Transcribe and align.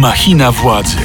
Machina 0.00 0.52
władzy. 0.52 0.96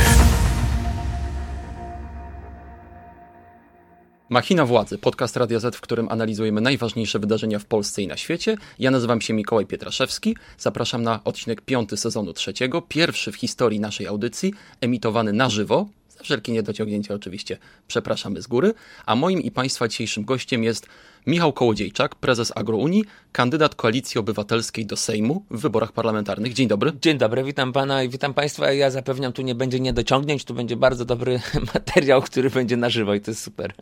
Machina 4.30 4.66
Władzy, 4.66 4.98
podcast 4.98 5.38
Radia 5.38 5.60
Z, 5.60 5.76
w 5.76 5.82
którym 5.82 6.10
analizujemy 6.10 6.62
najważniejsze 6.62 7.20
wydarzenia 7.20 7.60
w 7.60 7.66
Polsce 7.66 8.02
i 8.02 8.08
na 8.08 8.18
świecie. 8.18 8.58
Ja 8.80 8.92
nazywam 8.92 9.22
się 9.22 9.34
Mikołaj 9.34 9.66
Pietraszewski. 9.66 10.36
Zapraszam 10.58 11.04
na 11.04 11.24
odcinek 11.24 11.62
piąty 11.62 11.98
sezonu 11.98 12.34
trzeciego, 12.34 12.82
pierwszy 12.82 13.32
w 13.32 13.36
historii 13.36 13.80
naszej 13.80 14.08
audycji, 14.08 14.54
emitowany 14.82 15.34
na 15.34 15.50
żywo. 15.50 15.88
Za 16.10 16.24
wszelkie 16.24 16.52
niedociągnięcia 16.52 17.14
oczywiście 17.14 17.58
przepraszamy 17.88 18.42
z 18.42 18.48
góry. 18.48 18.74
A 19.06 19.16
moim 19.16 19.42
i 19.42 19.52
Państwa 19.52 19.88
dzisiejszym 19.88 20.26
gościem 20.26 20.64
jest 20.64 20.88
Michał 21.30 21.54
Kołodziejczak, 21.54 22.16
prezes 22.16 22.52
Agrounii, 22.56 23.04
kandydat 23.32 23.76
Koalicji 23.76 24.20
Obywatelskiej 24.20 24.86
do 24.86 24.98
Sejmu 24.98 25.44
w 25.52 25.62
wyborach 25.62 25.92
parlamentarnych. 25.92 26.54
Dzień 26.54 26.68
dobry. 26.68 26.92
Dzień 27.02 27.18
dobry, 27.18 27.44
witam 27.44 27.74
pana 27.74 28.04
i 28.04 28.10
witam 28.10 28.34
państwa. 28.34 28.72
Ja 28.72 28.92
zapewniam, 28.92 29.34
tu 29.34 29.42
nie 29.42 29.56
będzie 29.56 29.80
niedociągnięć, 29.80 30.46
tu 30.46 30.54
będzie 30.54 30.76
bardzo 30.76 31.06
dobry 31.06 31.40
materiał, 31.74 32.22
który 32.22 32.50
będzie 32.50 32.78
na 32.78 32.90
żywo 32.90 33.14
i 33.14 33.22
to 33.22 33.32
jest 33.32 33.44
super. 33.44 33.74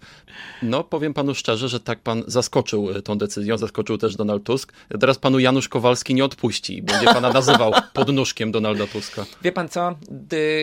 No, 0.62 0.84
powiem 0.84 1.14
panu 1.14 1.36
szczerze, 1.36 1.70
że 1.70 1.80
tak 1.80 2.00
pan 2.00 2.24
zaskoczył 2.28 2.92
e, 2.92 3.02
tą 3.02 3.18
decyzją, 3.18 3.58
zaskoczył 3.58 3.98
też 3.98 4.16
Donald 4.16 4.44
Tusk. 4.44 4.74
Teraz 5.00 5.18
panu 5.18 5.40
Janusz 5.40 5.70
Kowalski 5.70 6.16
nie 6.16 6.26
odpuści 6.26 6.82
będzie 6.82 7.06
pana 7.06 7.30
nazywał 7.30 7.72
podnóżkiem 7.94 8.52
Donalda 8.52 8.88
Tuska. 8.88 9.26
Wie 9.42 9.52
pan 9.52 9.70
co, 9.70 9.96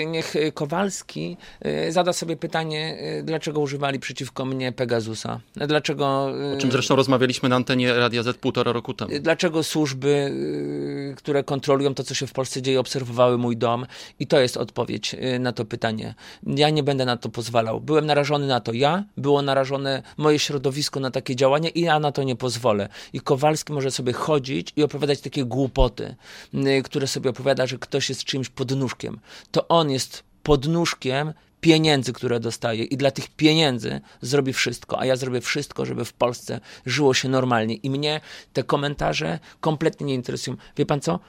niech 0.07 0.35
Kowalski 0.55 1.37
e, 1.61 1.93
zada 1.93 2.13
sobie 2.13 2.37
pytanie, 2.37 2.99
dlaczego 3.23 3.61
używali 3.61 4.01
przeciwko 4.01 4.45
mnie 4.45 4.73
Pegasusa? 4.73 5.41
Dlaczego 5.57 6.33
czym 6.59 6.74
zresztą 6.75 6.97
rozmawialiśmy 6.97 7.49
na 7.49 7.57
antenie 7.57 7.95
Radia 7.95 8.23
Z 8.23 8.37
półtora 8.37 8.73
roku 8.73 8.95
temu. 8.95 9.11
Dlaczego 9.21 9.63
służby, 9.63 10.09
y, 10.09 11.15
które 11.17 11.45
kontrolują 11.45 11.95
to, 11.95 12.05
co 12.05 12.15
się 12.15 12.27
w 12.27 12.33
Polsce 12.33 12.63
dzieje, 12.63 12.81
obserwowały 12.81 13.39
mój 13.39 13.57
dom? 13.57 13.87
I 14.19 14.27
to 14.27 14.41
jest 14.41 14.57
odpowiedź 14.57 15.15
y, 15.15 15.39
na 15.39 15.53
to 15.53 15.65
pytanie. 15.65 16.15
Ja 16.47 16.71
nie 16.71 16.83
będę 16.83 17.05
na 17.05 17.17
to 17.17 17.29
pozwalał. 17.29 17.81
Byłem 17.81 18.07
narażony 18.07 18.47
na 18.47 18.61
to 18.61 18.73
ja, 18.73 19.05
było 19.17 19.43
narażone 19.43 20.03
moje 20.17 20.39
środowisko 20.39 21.01
na 21.01 21.11
takie 21.11 21.37
działania 21.37 21.71
i 21.71 21.81
ja 21.81 22.01
na 22.01 22.13
to 22.13 22.23
nie 22.23 22.37
pozwolę. 22.37 22.89
I 23.13 23.21
Kowalski 23.21 23.73
może 23.73 23.91
sobie 23.91 24.13
chodzić 24.13 24.73
i 24.77 24.83
opowiadać 24.83 25.21
takie 25.21 25.45
głupoty, 25.45 26.15
y, 26.55 26.83
które 26.83 27.07
sobie 27.07 27.31
opowiada, 27.31 27.67
że 27.67 27.79
ktoś 27.79 28.09
jest 28.09 28.25
czymś 28.25 28.49
podnóżkiem. 28.49 29.21
To 29.51 29.69
on 29.69 29.91
jest 29.91 30.25
podnóżkiem 30.43 31.33
pieniędzy, 31.65 32.13
które 32.13 32.41
dostaje 32.41 32.85
i 32.85 32.97
dla 32.97 33.11
tych 33.11 33.31
pieniędzy 33.31 34.01
zrobi 34.21 34.53
wszystko, 34.53 35.01
a 35.01 35.07
ja 35.07 35.17
zrobię 35.17 35.41
wszystko, 35.41 35.87
żeby 35.87 36.05
w 36.05 36.13
Polsce 36.13 36.61
żyło 36.87 37.15
się 37.15 37.29
normalnie. 37.29 37.75
I 37.75 37.91
mnie 37.91 38.21
te 38.53 38.65
komentarze 38.65 39.39
kompletnie 39.61 40.07
nie 40.07 40.15
interesują. 40.15 40.57
Wie 40.77 40.87
pan 40.87 41.01
co? 41.01 41.21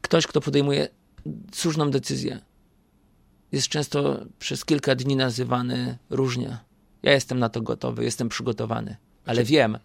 Ktoś, 0.00 0.26
kto 0.26 0.40
podejmuje 0.40 0.88
słuszną 1.52 1.90
decyzję, 1.90 2.40
jest 3.52 3.68
często 3.68 4.20
przez 4.38 4.64
kilka 4.64 4.94
dni 4.94 5.16
nazywany 5.16 5.98
różnie. 6.10 6.58
Ja 7.02 7.12
jestem 7.12 7.38
na 7.38 7.48
to 7.48 7.60
gotowy, 7.62 8.04
jestem 8.04 8.28
przygotowany, 8.28 8.96
ale 9.26 9.44
wiem, 9.44 9.78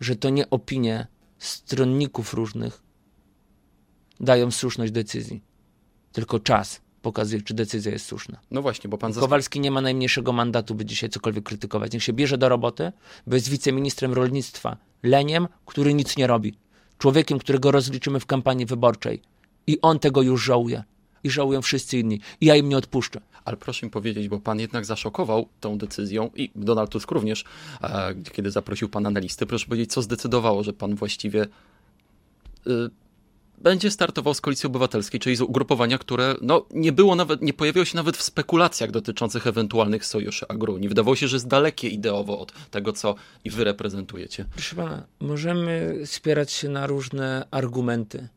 że 0.00 0.16
to 0.16 0.30
nie 0.30 0.50
opinie 0.50 1.06
stronników 1.38 2.34
różnych 2.34 2.82
dają 4.20 4.50
słuszność 4.50 4.92
decyzji, 4.92 5.42
tylko 6.12 6.40
czas 6.40 6.83
pokazuje, 7.04 7.42
czy 7.42 7.54
decyzja 7.54 7.92
jest 7.92 8.06
słuszna. 8.06 8.38
No 8.50 8.62
właśnie, 8.62 8.90
bo 8.90 8.98
pan... 8.98 9.12
Kowalski 9.12 9.60
nie 9.60 9.70
ma 9.70 9.80
najmniejszego 9.80 10.32
mandatu, 10.32 10.74
by 10.74 10.84
dzisiaj 10.84 11.10
cokolwiek 11.10 11.44
krytykować. 11.44 11.92
Niech 11.92 12.02
się 12.02 12.12
bierze 12.12 12.38
do 12.38 12.48
roboty, 12.48 12.92
bo 13.26 13.34
jest 13.34 13.48
wiceministrem 13.48 14.12
rolnictwa. 14.12 14.76
Leniem, 15.02 15.48
który 15.66 15.94
nic 15.94 16.16
nie 16.16 16.26
robi. 16.26 16.54
Człowiekiem, 16.98 17.38
którego 17.38 17.70
rozliczymy 17.70 18.20
w 18.20 18.26
kampanii 18.26 18.66
wyborczej. 18.66 19.22
I 19.66 19.80
on 19.80 19.98
tego 19.98 20.22
już 20.22 20.44
żałuje. 20.44 20.84
I 21.24 21.30
żałują 21.30 21.62
wszyscy 21.62 21.98
inni. 21.98 22.20
I 22.40 22.46
ja 22.46 22.56
im 22.56 22.68
nie 22.68 22.76
odpuszczę. 22.76 23.20
Ale 23.44 23.56
proszę 23.56 23.86
mi 23.86 23.90
powiedzieć, 23.90 24.28
bo 24.28 24.40
pan 24.40 24.60
jednak 24.60 24.84
zaszokował 24.84 25.48
tą 25.60 25.78
decyzją 25.78 26.30
i 26.34 26.50
Donald 26.56 26.90
Tusk 26.90 27.10
również, 27.10 27.44
e, 27.82 28.14
kiedy 28.32 28.50
zaprosił 28.50 28.88
pana 28.88 29.10
na 29.10 29.20
listy. 29.20 29.46
Proszę 29.46 29.66
powiedzieć, 29.66 29.92
co 29.92 30.02
zdecydowało, 30.02 30.62
że 30.62 30.72
pan 30.72 30.94
właściwie... 30.94 31.42
Y, 32.66 33.03
będzie 33.58 33.90
startował 33.90 34.34
z 34.34 34.40
Koalicji 34.40 34.66
Obywatelskiej, 34.66 35.20
czyli 35.20 35.36
z 35.36 35.40
ugrupowania, 35.40 35.98
które 35.98 36.34
no, 36.40 36.66
nie 36.70 36.92
było 36.92 37.14
nawet, 37.14 37.42
nie 37.42 37.52
pojawiło 37.52 37.84
się 37.84 37.96
nawet 37.96 38.16
w 38.16 38.22
spekulacjach 38.22 38.90
dotyczących 38.90 39.46
ewentualnych 39.46 40.04
sojuszy 40.04 40.48
Agruni. 40.48 40.88
Wydawało 40.88 41.16
się, 41.16 41.28
że 41.28 41.36
jest 41.36 41.48
dalekie 41.48 41.88
ideowo 41.88 42.38
od 42.38 42.52
tego, 42.70 42.92
co 42.92 43.14
i 43.44 43.50
wy 43.50 43.64
reprezentujecie. 43.64 44.44
Proszę 44.52 44.76
pana, 44.76 45.06
możemy 45.20 46.00
spierać 46.04 46.52
się 46.52 46.68
na 46.68 46.86
różne 46.86 47.46
argumenty. 47.50 48.28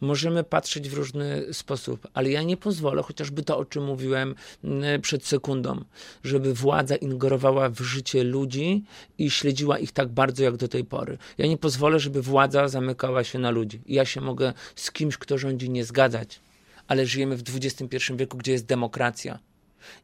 Możemy 0.00 0.44
patrzeć 0.44 0.88
w 0.88 0.94
różny 0.94 1.46
sposób, 1.52 2.08
ale 2.14 2.30
ja 2.30 2.42
nie 2.42 2.56
pozwolę, 2.56 3.02
chociażby 3.02 3.42
to, 3.42 3.58
o 3.58 3.64
czym 3.64 3.84
mówiłem 3.84 4.34
mm, 4.64 5.00
przed 5.00 5.26
sekundą, 5.26 5.84
żeby 6.24 6.54
władza 6.54 6.96
ingerowała 6.96 7.68
w 7.68 7.80
życie 7.80 8.24
ludzi 8.24 8.84
i 9.18 9.30
śledziła 9.30 9.78
ich 9.78 9.92
tak 9.92 10.08
bardzo 10.08 10.44
jak 10.44 10.56
do 10.56 10.68
tej 10.68 10.84
pory. 10.84 11.18
Ja 11.38 11.46
nie 11.46 11.56
pozwolę, 11.58 12.00
żeby 12.00 12.22
władza 12.22 12.68
zamykała 12.68 13.24
się 13.24 13.38
na 13.38 13.50
ludzi. 13.50 13.80
Ja 13.86 14.04
się 14.04 14.20
mogę 14.20 14.52
z 14.76 14.90
kimś, 14.92 15.16
kto 15.16 15.38
rządzi, 15.38 15.70
nie 15.70 15.84
zgadzać, 15.84 16.40
ale 16.88 17.06
żyjemy 17.06 17.36
w 17.36 17.42
XXI 17.56 17.96
wieku, 18.16 18.36
gdzie 18.38 18.52
jest 18.52 18.66
demokracja 18.66 19.38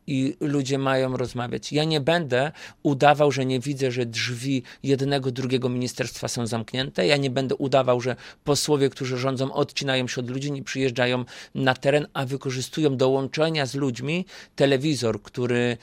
i 0.07 0.37
ludzie 0.41 0.79
mają 0.79 1.17
rozmawiać. 1.17 1.73
Ja 1.73 1.85
nie 1.85 2.01
będę 2.01 2.53
udawał, 2.83 3.33
że 3.33 3.47
nie 3.47 3.61
widzę, 3.61 3.91
że 3.91 4.07
drzwi 4.07 4.63
jednego, 4.83 5.31
drugiego 5.31 5.69
ministerstwa 5.69 6.29
są 6.29 6.47
zamknięte. 6.47 7.07
Ja 7.07 7.17
nie 7.17 7.31
będę 7.31 7.55
udawał, 7.55 8.01
że 8.01 8.17
posłowie, 8.45 8.91
którzy 8.91 9.19
rządzą, 9.19 9.53
odcinają 9.53 10.09
się 10.09 10.21
od 10.21 10.31
ludzi, 10.31 10.53
nie 10.53 10.63
przyjeżdżają 10.63 11.25
na 11.55 11.75
teren, 11.75 12.07
a 12.15 12.27
wykorzystują 12.27 12.97
do 12.97 13.09
łączenia 13.09 13.67
z 13.67 13.75
ludźmi 13.75 14.27
telewizor, 14.57 15.23
który 15.23 15.77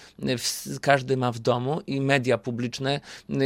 każdy 0.81 1.17
ma 1.17 1.31
w 1.31 1.39
domu 1.39 1.81
i 1.87 2.01
media 2.01 2.37
publiczne, 2.37 2.99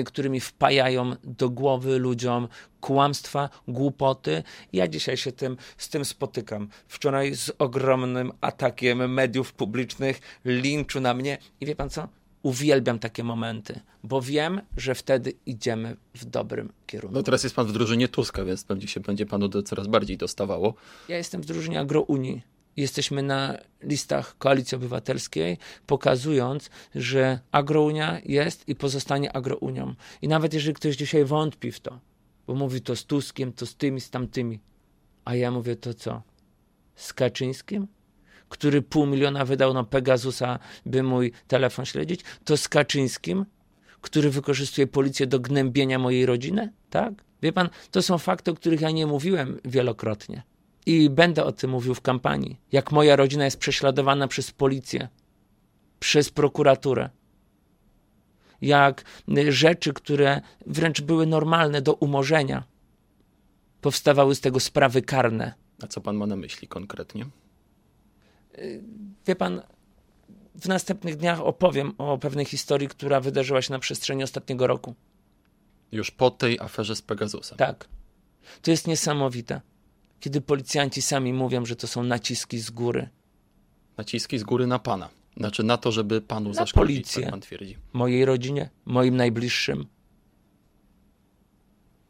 którymi 0.06 0.40
wpajają 0.40 1.16
do 1.24 1.50
głowy 1.50 2.00
ludziom 2.00 2.48
kłamstwa, 2.84 3.50
głupoty. 3.68 4.44
Ja 4.74 4.88
dzisiaj 4.88 5.18
się 5.18 5.32
tym, 5.32 5.58
z 5.78 5.90
tym 5.90 6.06
spotykam. 6.06 6.68
Wczoraj 6.88 7.36
z 7.36 7.52
ogromnym 7.60 8.32
atakiem 8.42 9.14
mediów 9.14 9.54
publicznych, 9.54 10.22
linczu 10.46 11.02
na 11.02 11.14
mnie. 11.14 11.38
I 11.62 11.66
wie 11.66 11.76
pan 11.76 11.90
co? 11.90 12.08
Uwielbiam 12.42 13.00
takie 13.00 13.24
momenty, 13.24 13.80
bo 14.04 14.22
wiem, 14.22 14.62
że 14.78 14.96
wtedy 14.96 15.34
idziemy 15.46 15.96
w 16.16 16.26
dobrym 16.26 16.74
kierunku. 16.88 17.16
No 17.16 17.24
teraz 17.24 17.44
jest 17.44 17.56
pan 17.56 17.68
w 17.68 17.72
drużynie 17.72 18.08
Tuska, 18.08 18.46
więc 18.46 18.64
będzie 18.64 18.88
się 18.88 19.00
będzie 19.00 19.26
panu 19.26 19.48
do, 19.48 19.64
coraz 19.64 19.88
bardziej 19.88 20.18
dostawało. 20.18 20.74
Ja 21.08 21.18
jestem 21.18 21.42
w 21.42 21.46
drużynie 21.46 21.80
Agrounii. 21.80 22.42
Jesteśmy 22.78 23.24
na 23.24 23.58
listach 23.84 24.38
Koalicji 24.38 24.76
Obywatelskiej, 24.76 25.58
pokazując, 25.88 26.70
że 26.96 27.40
Agrounia 27.52 28.22
jest 28.26 28.70
i 28.70 28.76
pozostanie 28.76 29.36
Agrounią. 29.36 29.94
I 30.22 30.28
nawet 30.28 30.54
jeżeli 30.54 30.74
ktoś 30.74 30.96
dzisiaj 30.96 31.26
wątpi 31.26 31.72
w 31.72 31.80
to, 31.80 32.00
bo 32.48 32.56
mówi 32.56 32.82
to 32.82 32.96
z 32.96 33.06
Tuskiem, 33.06 33.54
to 33.54 33.66
z 33.66 33.76
tymi, 33.76 34.02
z 34.02 34.10
tamtymi. 34.10 34.60
A 35.26 35.36
ja 35.36 35.52
mówię 35.52 35.76
to 35.76 35.94
co? 35.94 36.22
Z 36.96 37.14
Kaczyńskim? 37.14 37.88
Który 38.50 38.82
pół 38.82 39.06
miliona 39.06 39.46
wydał 39.46 39.74
na 39.74 39.84
Pegasusa, 39.84 40.60
by 40.86 41.04
mój 41.04 41.32
telefon 41.48 41.86
śledzić? 41.86 42.22
To 42.44 42.58
z 42.58 42.68
Kaczyńskim? 42.68 43.46
Który 44.02 44.30
wykorzystuje 44.30 44.88
policję 44.88 45.28
do 45.28 45.40
gnębienia 45.40 46.00
mojej 46.00 46.26
rodziny? 46.26 46.74
Tak? 46.90 47.14
Wie 47.42 47.54
pan, 47.54 47.70
to 47.92 48.02
są 48.02 48.18
fakty, 48.18 48.52
o 48.52 48.54
których 48.54 48.82
ja 48.82 48.92
nie 48.92 49.08
mówiłem 49.08 49.60
wielokrotnie. 49.66 50.44
I 50.86 51.10
będę 51.10 51.44
o 51.44 51.52
tym 51.52 51.72
mówił 51.72 51.96
w 51.96 52.02
kampanii. 52.02 52.60
Jak 52.72 52.92
moja 52.92 53.16
rodzina 53.16 53.46
jest 53.46 53.58
prześladowana 53.58 54.28
przez 54.28 54.52
policję, 54.52 55.08
przez 56.00 56.30
prokuraturę, 56.30 57.10
jak 58.64 59.04
rzeczy, 59.50 59.94
które 59.94 60.42
wręcz 60.66 61.02
były 61.02 61.26
normalne 61.26 61.82
do 61.82 61.94
umorzenia, 61.94 62.64
powstawały 63.82 64.36
z 64.36 64.42
tego 64.42 64.60
sprawy 64.60 65.02
karne. 65.02 65.54
A 65.84 65.88
co 65.88 66.02
pan 66.02 66.16
ma 66.16 66.26
na 66.26 66.36
myśli 66.36 66.68
konkretnie? 66.68 67.26
Wie 69.28 69.36
pan, 69.36 69.62
w 70.56 70.68
następnych 70.68 71.16
dniach 71.16 71.42
opowiem 71.42 71.94
o 71.98 72.18
pewnej 72.18 72.46
historii, 72.46 72.88
która 72.88 73.20
wydarzyła 73.20 73.62
się 73.62 73.74
na 73.74 73.80
przestrzeni 73.80 74.24
ostatniego 74.24 74.68
roku. 74.68 74.96
Już 75.92 76.12
po 76.12 76.32
tej 76.32 76.60
aferze 76.60 76.96
z 76.96 77.02
Pegasusem. 77.02 77.58
Tak. 77.58 77.88
To 78.62 78.72
jest 78.72 78.88
niesamowite, 78.88 79.62
kiedy 80.20 80.42
policjanci 80.42 81.02
sami 81.02 81.34
mówią, 81.34 81.66
że 81.66 81.76
to 81.76 81.88
są 81.88 82.04
naciski 82.04 82.60
z 82.60 82.72
góry. 82.72 83.10
Naciski 83.98 84.40
z 84.40 84.44
góry 84.44 84.68
na 84.68 84.80
pana. 84.80 85.10
Znaczy 85.38 85.64
na 85.64 85.78
to, 85.78 85.92
żeby 85.92 86.22
panu 86.22 86.50
na 86.50 86.56
zaszkodzić, 86.56 86.96
policję, 86.96 87.22
tak 87.22 87.32
pan 87.32 87.42
twierdzi. 87.42 87.78
Mojej 87.94 88.26
rodzinie, 88.26 88.70
moim 88.86 89.18
najbliższym. 89.18 89.86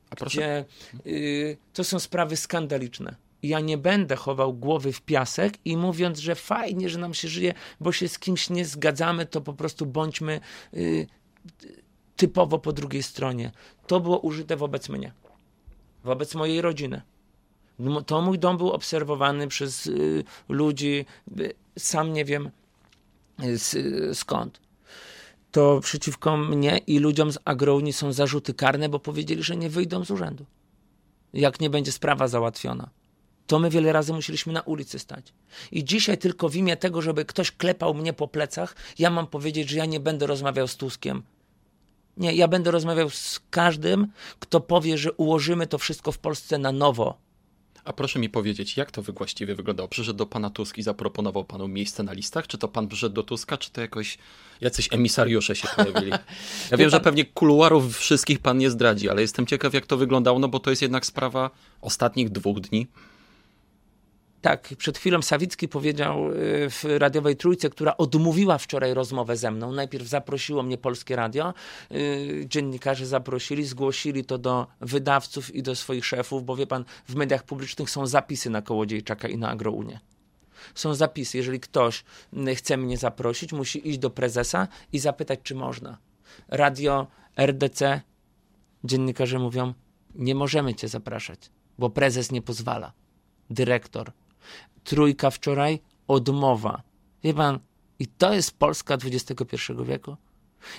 A 0.10 0.16
proszę... 0.16 0.38
Gdzie, 0.38 1.12
y, 1.12 1.58
to 1.74 1.84
są 1.84 2.00
sprawy 2.00 2.38
skandaliczne. 2.38 3.16
Ja 3.44 3.60
nie 3.60 3.78
będę 3.78 4.16
chował 4.16 4.54
głowy 4.54 4.94
w 4.94 5.02
piasek 5.02 5.54
i 5.66 5.78
mówiąc, 5.78 6.20
że 6.20 6.36
fajnie, 6.36 6.90
że 6.90 7.00
nam 7.00 7.14
się 7.14 7.28
żyje, 7.28 7.54
bo 7.80 7.92
się 7.92 8.08
z 8.08 8.20
kimś 8.20 8.50
nie 8.50 8.66
zgadzamy, 8.66 9.26
to 9.26 9.42
po 9.42 9.54
prostu 9.54 9.86
bądźmy 9.86 10.40
y, 10.74 11.08
typowo 12.16 12.60
po 12.60 12.74
drugiej 12.74 13.04
stronie. 13.04 13.52
To 13.88 14.00
było 14.00 14.20
użyte 14.20 14.58
wobec 14.58 14.90
mnie, 14.90 15.14
wobec 16.04 16.36
mojej 16.36 16.62
rodziny. 16.62 17.02
To 18.06 18.22
mój 18.22 18.40
dom 18.40 18.58
był 18.58 18.72
obserwowany 18.72 19.48
przez 19.48 19.88
y, 19.88 20.24
ludzi, 20.50 21.06
y, 21.40 21.54
sam 21.78 22.14
nie 22.14 22.26
wiem 22.26 22.52
skąd. 24.14 24.60
To 25.52 25.80
przeciwko 25.80 26.38
mnie 26.38 26.78
i 26.88 27.00
ludziom 27.00 27.32
z 27.32 27.38
Agrouni 27.46 27.94
są 27.94 28.14
zarzuty 28.14 28.54
karne, 28.54 28.90
bo 28.90 29.00
powiedzieli, 29.00 29.44
że 29.44 29.56
nie 29.56 29.70
wyjdą 29.70 30.06
z 30.06 30.12
urzędu. 30.12 30.46
Jak 31.34 31.60
nie 31.60 31.70
będzie 31.70 31.92
sprawa 31.92 32.28
załatwiona. 32.28 32.90
To 33.48 33.60
my 33.60 33.70
wiele 33.70 33.94
razy 33.94 34.14
musieliśmy 34.14 34.54
na 34.54 34.62
ulicy 34.62 35.00
stać. 35.00 35.34
I 35.72 35.84
dzisiaj 35.84 36.18
tylko 36.18 36.50
w 36.50 36.56
imię 36.56 36.78
tego, 36.78 37.02
żeby 37.02 37.26
ktoś 37.26 37.52
klepał 37.52 37.94
mnie 37.94 38.14
po 38.14 38.28
plecach, 38.28 38.76
ja 39.00 39.10
mam 39.10 39.28
powiedzieć, 39.28 39.70
że 39.70 39.78
ja 39.78 39.86
nie 39.86 40.00
będę 40.00 40.28
rozmawiał 40.28 40.68
z 40.68 40.78
Tuskiem. 40.78 41.24
Nie, 42.18 42.34
ja 42.34 42.48
będę 42.48 42.72
rozmawiał 42.72 43.10
z 43.10 43.42
każdym, 43.50 44.08
kto 44.40 44.60
powie, 44.60 44.98
że 44.98 45.12
ułożymy 45.14 45.68
to 45.68 45.78
wszystko 45.78 46.12
w 46.12 46.18
Polsce 46.18 46.58
na 46.58 46.72
nowo. 46.72 47.18
A 47.86 47.94
proszę 47.94 48.20
mi 48.20 48.30
powiedzieć, 48.30 48.78
jak 48.78 48.92
to 48.92 49.02
właściwie 49.02 49.56
wyglądało? 49.56 49.90
Przyszedł 49.90 50.18
do 50.18 50.26
pana 50.26 50.50
Tusk 50.50 50.78
i 50.78 50.84
zaproponował 50.84 51.44
panu 51.44 51.68
miejsce 51.68 52.04
na 52.04 52.14
listach? 52.14 52.48
Czy 52.48 52.58
to 52.58 52.68
pan 52.68 52.88
przyszedł 52.88 53.16
do 53.16 53.24
Tuska, 53.24 53.58
czy 53.58 53.72
to 53.72 53.82
jakoś 53.82 54.18
jacyś 54.62 54.90
emisariusze 54.92 55.56
się 55.56 55.68
pojawili? 55.76 56.12
Ja 56.72 56.78
wiem, 56.78 56.90
że 56.90 57.00
pewnie 57.00 57.26
kuluarów 57.26 57.98
wszystkich 57.98 58.40
pan 58.40 58.58
nie 58.58 58.70
zdradzi, 58.70 59.10
ale 59.10 59.22
jestem 59.22 59.46
ciekaw, 59.46 59.74
jak 59.74 59.86
to 59.86 59.98
wyglądało, 59.98 60.40
no 60.40 60.48
bo 60.48 60.60
to 60.60 60.70
jest 60.70 60.82
jednak 60.82 61.06
sprawa 61.06 61.50
ostatnich 61.82 62.30
dwóch 62.30 62.60
dni. 62.60 62.88
Tak, 64.44 64.70
przed 64.78 64.98
chwilą 64.98 65.22
Sawicki 65.22 65.68
powiedział 65.68 66.32
y, 66.32 66.70
w 66.70 66.84
radiowej 66.98 67.36
trójce, 67.36 67.70
która 67.70 67.98
odmówiła 67.98 68.58
wczoraj 68.58 68.94
rozmowę 68.94 69.38
ze 69.38 69.52
mną. 69.52 69.72
Najpierw 69.72 70.08
zaprosiło 70.08 70.64
mnie 70.64 70.78
polskie 70.78 71.16
radio, 71.16 71.54
y, 71.92 72.46
dziennikarze 72.50 73.06
zaprosili, 73.06 73.66
zgłosili 73.66 74.26
to 74.26 74.38
do 74.38 74.68
wydawców 74.82 75.56
i 75.56 75.64
do 75.64 75.76
swoich 75.76 76.06
szefów, 76.06 76.46
bo 76.46 76.56
wie 76.56 76.68
pan, 76.68 76.86
w 77.08 77.16
mediach 77.16 77.44
publicznych 77.44 77.90
są 77.90 78.08
zapisy 78.08 78.50
na 78.50 78.62
Kołodziejczaka 78.62 79.28
i 79.28 79.38
na 79.38 79.50
Agrounię. 79.50 80.00
Są 80.76 80.96
zapisy. 80.96 81.38
Jeżeli 81.38 81.60
ktoś 81.60 82.04
y, 82.48 82.56
chce 82.56 82.78
mnie 82.78 82.98
zaprosić, 82.98 83.54
musi 83.54 83.90
iść 83.90 84.00
do 84.00 84.10
prezesa 84.10 84.68
i 84.94 85.00
zapytać, 85.00 85.40
czy 85.44 85.56
można. 85.56 85.98
Radio 86.48 87.08
RDC, 87.38 88.02
dziennikarze 88.84 89.40
mówią, 89.40 89.74
nie 90.16 90.36
możemy 90.36 90.76
cię 90.76 90.88
zapraszać, 90.88 91.40
bo 91.80 91.90
prezes 91.90 92.32
nie 92.32 92.42
pozwala. 92.42 92.94
Dyrektor 93.50 94.12
trójka 94.84 95.30
wczoraj, 95.30 95.80
odmowa. 96.08 96.84
Wie 97.24 97.34
pan, 97.34 97.60
i 98.00 98.08
to 98.08 98.34
jest 98.34 98.58
Polska 98.58 98.94
XXI 98.94 99.56
wieku. 99.86 100.18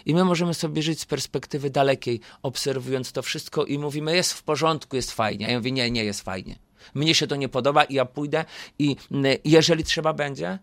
I 0.06 0.14
my 0.14 0.24
możemy 0.24 0.54
sobie 0.54 0.82
żyć 0.82 1.00
z 1.00 1.06
perspektywy 1.06 1.70
dalekiej, 1.70 2.20
obserwując 2.42 3.12
to 3.12 3.22
wszystko 3.22 3.64
i 3.64 3.78
mówimy, 3.78 4.16
jest 4.16 4.32
w 4.32 4.42
porządku, 4.42 4.96
jest 4.96 5.12
fajnie. 5.12 5.46
A 5.46 5.50
ja 5.50 5.58
mówię, 5.58 5.72
nie, 5.72 5.90
nie 5.90 6.04
jest 6.04 6.20
fajnie. 6.20 6.58
Mnie 6.94 7.14
się 7.14 7.26
to 7.26 7.36
nie 7.36 7.48
podoba 7.48 7.84
i 7.84 7.94
ja 7.94 8.04
pójdę 8.04 8.44
i 8.78 8.96
jeżeli 9.44 9.84
trzeba 9.84 10.12
będzie, 10.12 10.58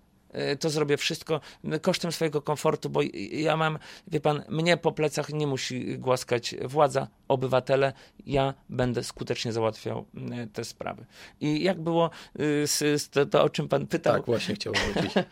to 0.60 0.70
zrobię 0.70 0.98
wszystko 0.98 1.42
kosztem 1.82 2.12
swojego 2.12 2.42
komfortu, 2.42 2.90
bo 2.90 3.00
ja 3.32 3.58
mam, 3.58 3.80
wie 4.08 4.20
pan, 4.20 4.44
mnie 4.50 4.78
po 4.78 4.92
plecach 4.92 5.30
nie 5.30 5.48
musi 5.48 5.98
głaskać 5.98 6.56
władza, 6.66 7.08
obywatele, 7.28 7.94
ja 8.26 8.54
będę 8.70 9.04
skutecznie 9.04 9.52
załatwiał 9.52 10.06
y, 10.44 10.48
te 10.48 10.64
sprawy. 10.64 11.06
I 11.42 11.64
jak 11.64 11.82
było 11.82 12.10
y, 12.40 12.66
to, 13.12 13.26
to, 13.26 13.44
o 13.44 13.50
czym 13.50 13.68
pan 13.68 13.88
pytał? 13.88 14.14
Tak, 14.14 14.26
właśnie 14.26 14.56
chciałem 14.56 14.80
powiedzieć. 14.82 15.14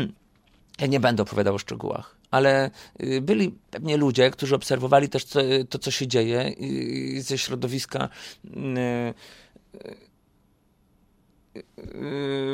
ja 0.80 0.86
nie 0.86 1.00
będę 1.00 1.22
opowiadał 1.22 1.54
o 1.54 1.58
szczegółach 1.58 2.16
ale 2.30 2.70
byli 3.22 3.54
pewnie 3.70 3.96
ludzie, 3.96 4.30
którzy 4.30 4.54
obserwowali 4.54 5.08
też 5.08 5.24
to, 5.24 5.40
to 5.68 5.78
co 5.78 5.90
się 5.90 6.06
dzieje 6.06 6.54
ze 7.18 7.38
środowiska 7.38 8.08
Y, 9.74 10.13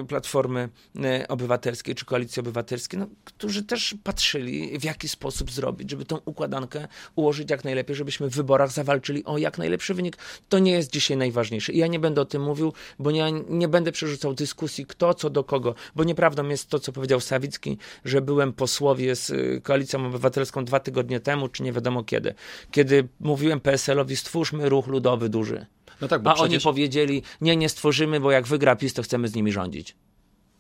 Platformy 0.09 0.69
y, 0.97 1.29
Obywatelskiej 1.29 1.95
czy 1.95 2.05
Koalicji 2.05 2.41
Obywatelskiej, 2.41 3.01
no, 3.01 3.07
którzy 3.25 3.65
też 3.65 3.95
patrzyli, 4.05 4.79
w 4.79 4.85
jaki 4.85 5.09
sposób 5.09 5.51
zrobić, 5.51 5.91
żeby 5.91 6.05
tą 6.05 6.19
układankę 6.25 6.89
ułożyć 7.15 7.51
jak 7.51 7.65
najlepiej, 7.65 7.97
żebyśmy 7.97 8.29
w 8.29 8.35
wyborach 8.35 8.73
zawalczyli 8.73 9.25
o 9.25 9.39
jak 9.39 9.59
najlepszy 9.59 9.95
wynik. 9.95 10.17
To 10.49 10.59
nie 10.59 10.73
jest 10.73 10.93
dzisiaj 10.93 11.17
najważniejsze. 11.17 11.73
I 11.73 11.79
ja 11.79 11.87
nie 11.87 11.99
będę 11.99 12.21
o 12.21 12.25
tym 12.25 12.43
mówił, 12.43 12.73
bo 12.99 13.11
ja 13.11 13.27
nie 13.49 13.69
będę 13.69 13.93
przerzucał 13.93 14.35
dyskusji 14.35 14.87
kto 14.87 15.15
co 15.15 15.31
do 15.31 15.45
kogo, 15.45 15.75
bo 15.97 16.05
nieprawdą 16.05 16.49
jest 16.49 16.69
to, 16.69 16.79
co 16.79 16.93
powiedział 16.93 17.21
Sawicki, 17.21 17.79
że 18.05 18.21
byłem 18.21 18.53
posłowie 18.53 19.17
z 19.17 19.31
y, 19.31 19.61
Koalicją 19.63 20.07
Obywatelską 20.07 20.65
dwa 20.65 20.81
tygodnie 20.81 21.21
temu, 21.21 21.49
czy 21.49 21.63
nie 21.63 21.73
wiadomo 21.73 22.05
kiedy, 22.05 22.35
kiedy 22.71 23.09
mówiłem 23.21 23.61
PSL-owi 23.61 24.17
stwórzmy 24.17 24.69
ruch 24.69 24.87
ludowy 24.87 25.29
duży. 25.29 25.67
No 26.01 26.09
tak, 26.09 26.23
bo 26.23 26.31
A 26.31 26.35
przecież... 26.35 26.67
oni 26.67 26.75
powiedzieli, 26.75 27.23
nie, 27.41 27.57
nie 27.57 27.69
stworzymy, 27.69 28.21
bo 28.21 28.31
jak 28.31 28.47
wygra 28.47 28.77
PiS, 28.77 28.95
to 28.95 29.03
chcemy 29.03 29.29
z 29.29 29.35
nimi 29.35 29.53
rządzić. 29.53 29.97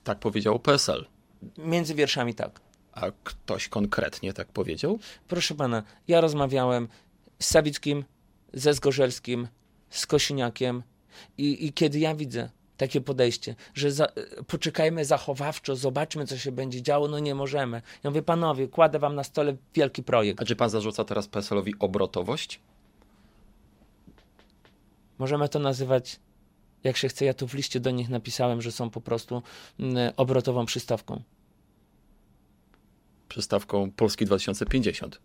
Tak 0.04 0.19
powiedział 0.19 0.58
PSL. 0.58 1.06
Między 1.58 1.94
wierszami 1.94 2.34
tak. 2.34 2.60
A 2.92 3.06
ktoś 3.25 3.69
konkretnie 3.69 4.32
tak 4.32 4.48
powiedział? 4.48 4.98
Proszę 5.28 5.54
pana, 5.54 5.82
ja 6.08 6.20
rozmawiałem 6.20 6.88
z 7.38 7.46
Sawickim, 7.46 8.04
ze 8.52 8.75
Zgorzelskim, 8.75 9.48
z 9.90 10.06
Kosiniakiem 10.06 10.82
i, 11.38 11.66
i 11.66 11.72
kiedy 11.72 11.98
ja 11.98 12.14
widzę 12.14 12.50
takie 12.76 13.00
podejście, 13.00 13.54
że 13.75 13.93
za, 13.93 14.08
poczekajmy 14.46 15.04
zachowawczo, 15.04 15.76
zobaczmy, 15.76 16.26
co 16.26 16.38
się 16.38 16.52
będzie 16.52 16.82
działo, 16.82 17.08
no 17.08 17.19
nie 17.19 17.34
możemy. 17.34 17.82
Ja 18.04 18.10
mówię, 18.10 18.22
panowie, 18.22 18.69
kładę 18.69 18.98
wam 18.98 19.14
na 19.14 19.25
stole 19.25 19.56
wielki 19.75 20.02
projekt. 20.02 20.43
A 20.43 20.44
czy 20.44 20.56
pan 20.56 20.70
zarzuca 20.70 21.04
teraz 21.04 21.28
PSL-owi 21.28 21.75
obrotowość? 21.78 22.60
Możemy 25.20 25.49
to 25.49 25.58
nazywać 25.58 26.20
jak 26.84 26.96
się 26.96 27.08
chce. 27.08 27.25
Ja 27.25 27.34
tu 27.34 27.49
w 27.49 27.55
liście 27.55 27.81
do 27.81 27.90
nich 27.90 28.08
napisałem, 28.08 28.62
że 28.62 28.72
są 28.72 28.90
po 28.90 29.00
prostu 29.00 29.43
mm, 29.81 30.12
obrotową 30.17 30.67
przystawką. 30.67 31.22
Przystawką 33.28 33.90
Polski 33.90 34.26
2050. 34.26 35.20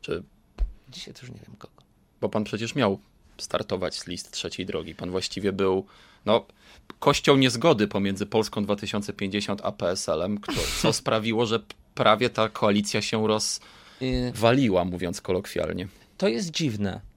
Czy. 0.00 0.22
Dzisiaj 0.88 1.14
też 1.14 1.30
nie 1.30 1.40
wiem 1.46 1.56
kogo. 1.58 1.82
Bo 2.20 2.28
pan 2.28 2.44
przecież 2.44 2.74
miał 2.74 2.98
startować 3.38 3.98
z 3.98 4.06
list 4.06 4.30
trzeciej 4.30 4.66
drogi. 4.66 4.94
Pan 4.94 5.10
właściwie 5.10 5.52
był, 5.52 5.86
no, 6.24 6.46
kością 6.98 7.36
niezgody 7.36 7.88
pomiędzy 7.88 8.26
Polską 8.26 8.64
2050 8.64 9.60
a 9.64 9.72
PSL-em, 9.72 10.38
co 10.82 10.92
sprawiło, 11.02 11.46
że 11.46 11.60
prawie 11.94 12.30
ta 12.30 12.48
koalicja 12.48 13.02
się 13.02 13.26
rozwaliła, 13.26 14.84
mówiąc 14.84 15.20
kolokwialnie. 15.20 15.88
To 16.18 16.28
jest 16.28 16.50
dziwne 16.50 17.11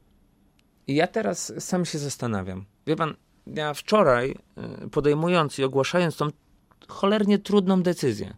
i 0.88 0.96
ja 0.96 1.08
teraz 1.08 1.54
sam 1.60 1.86
się 1.86 1.98
zastanawiam. 2.00 2.66
Wie 2.88 2.96
pan, 2.96 3.16
ja 3.48 3.74
wczoraj 3.74 4.36
y, 4.86 4.90
podejmując 4.90 5.60
i 5.60 5.64
ogłaszając 5.64 6.18
tą 6.18 6.28
cholernie 6.88 7.40
trudną 7.40 7.84
decyzję, 7.84 8.34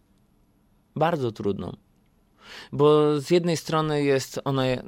bardzo 0.95 1.31
trudną, 1.31 1.77
bo 2.71 3.19
z 3.19 3.31
jednej 3.31 3.57
strony 3.57 4.03
jest 4.03 4.39
ona, 4.43 4.67
y, 4.67 4.79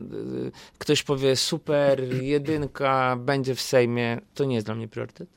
ktoś 0.77 1.03
powie 1.03 1.35
super, 1.35 2.13
jedynka 2.13 3.15
będzie 3.15 3.55
w 3.55 3.61
Sejmie, 3.61 4.21
to 4.33 4.45
nie 4.45 4.55
jest 4.55 4.67
dla 4.67 4.75
mnie 4.75 4.87
priorytet. 4.87 5.29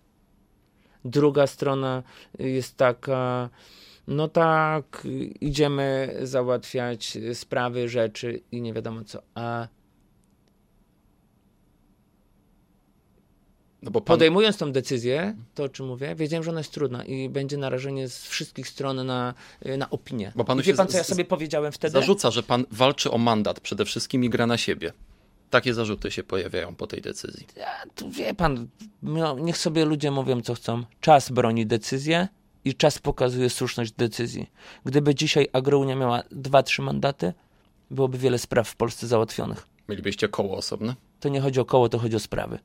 Druga 1.04 1.46
strona 1.46 2.02
jest 2.38 2.76
taka, 2.76 3.50
no 4.08 4.28
tak, 4.28 5.06
idziemy 5.40 6.16
załatwiać 6.22 7.18
sprawy, 7.34 7.88
rzeczy 7.88 8.40
i 8.52 8.62
nie 8.62 8.72
wiadomo 8.72 9.04
co. 9.04 9.22
A 9.34 9.68
No 13.82 13.90
pan... 13.90 14.02
Podejmując 14.02 14.56
tą 14.56 14.72
decyzję, 14.72 15.36
to 15.54 15.64
o 15.64 15.68
czym 15.68 15.86
mówię, 15.86 16.14
wiedziałem, 16.14 16.44
że 16.44 16.50
ona 16.50 16.60
jest 16.60 16.72
trudna 16.72 17.04
i 17.04 17.28
będzie 17.28 17.56
narażenie 17.56 18.08
z 18.08 18.26
wszystkich 18.26 18.68
stron 18.68 19.06
na, 19.06 19.34
na 19.78 19.90
opinię. 19.90 20.32
Bo 20.36 20.44
panu 20.44 20.60
I 20.60 20.64
wie 20.64 20.74
pan, 20.74 20.88
co 20.88 20.96
ja 20.96 21.04
sobie 21.04 21.24
powiedziałem 21.24 21.72
wtedy? 21.72 21.92
Zarzuca, 21.92 22.30
że 22.30 22.42
pan 22.42 22.66
walczy 22.70 23.10
o 23.10 23.18
mandat 23.18 23.60
przede 23.60 23.84
wszystkim 23.84 24.24
i 24.24 24.30
gra 24.30 24.46
na 24.46 24.56
siebie. 24.56 24.92
Takie 25.50 25.74
zarzuty 25.74 26.10
się 26.10 26.22
pojawiają 26.22 26.74
po 26.74 26.86
tej 26.86 27.02
decyzji. 27.02 27.46
Ja, 27.56 27.82
tu 27.94 28.10
wie 28.10 28.34
pan, 28.34 28.68
no, 29.02 29.38
niech 29.38 29.58
sobie 29.58 29.84
ludzie 29.84 30.10
mówią, 30.10 30.42
co 30.42 30.54
chcą. 30.54 30.84
Czas 31.00 31.30
broni 31.30 31.66
decyzję 31.66 32.28
i 32.64 32.74
czas 32.74 32.98
pokazuje 32.98 33.50
słuszność 33.50 33.92
decyzji. 33.92 34.50
Gdyby 34.84 35.14
dzisiaj 35.14 35.48
Agrounia 35.52 35.96
miała 35.96 36.22
dwa, 36.30 36.62
trzy 36.62 36.82
mandaty, 36.82 37.32
byłoby 37.90 38.18
wiele 38.18 38.38
spraw 38.38 38.68
w 38.68 38.76
Polsce 38.76 39.06
załatwionych. 39.06 39.66
Mielibyście 39.88 40.28
koło 40.28 40.56
osobne? 40.56 40.94
To 41.20 41.28
nie 41.28 41.40
chodzi 41.40 41.60
o 41.60 41.64
koło, 41.64 41.88
to 41.88 41.98
chodzi 41.98 42.16
o 42.16 42.20
sprawy. 42.20 42.58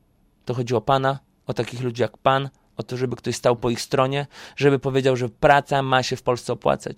To 0.47 0.53
chodzi 0.53 0.75
o 0.75 0.81
Pana, 0.81 1.19
o 1.47 1.53
takich 1.53 1.81
ludzi 1.81 2.01
jak 2.01 2.17
Pan, 2.17 2.49
o 2.77 2.83
to, 2.83 2.97
żeby 2.97 3.15
ktoś 3.15 3.35
stał 3.35 3.55
po 3.55 3.69
ich 3.69 3.81
stronie, 3.81 4.27
żeby 4.55 4.79
powiedział, 4.79 5.15
że 5.15 5.29
praca 5.29 5.81
ma 5.81 6.03
się 6.03 6.15
w 6.15 6.23
Polsce 6.23 6.53
opłacać. 6.53 6.97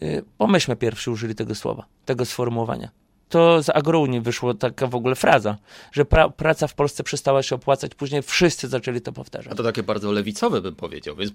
Yy, 0.00 0.24
pomyślmy 0.38 0.76
pierwszy 0.76 1.10
użyli 1.10 1.34
tego 1.34 1.54
słowa, 1.54 1.86
tego 2.04 2.24
sformułowania. 2.24 2.90
To 3.28 3.62
z 3.62 3.70
Agrouni 3.70 4.20
wyszła 4.20 4.54
taka 4.54 4.86
w 4.86 4.94
ogóle 4.94 5.14
fraza, 5.14 5.56
że 5.92 6.04
pra 6.04 6.28
praca 6.28 6.66
w 6.66 6.74
Polsce 6.74 7.04
przestała 7.04 7.42
się 7.42 7.54
opłacać, 7.54 7.94
później 7.94 8.22
wszyscy 8.22 8.68
zaczęli 8.68 9.00
to 9.00 9.12
powtarzać. 9.12 9.52
A 9.52 9.56
to 9.56 9.62
takie 9.62 9.82
bardzo 9.82 10.12
lewicowe 10.12 10.60
bym 10.60 10.74
powiedział, 10.74 11.16
więc 11.16 11.32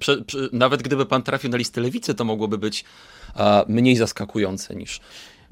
nawet 0.54 0.82
gdyby 0.82 1.06
pan 1.06 1.24
trafił 1.24 1.50
na 1.50 1.58
listę 1.58 1.82
lewicy, 1.82 2.14
to 2.14 2.24
mogłoby 2.24 2.58
być 2.58 2.86
a, 3.36 3.66
mniej 3.68 3.96
zaskakujące 3.96 4.76
niż 4.76 5.00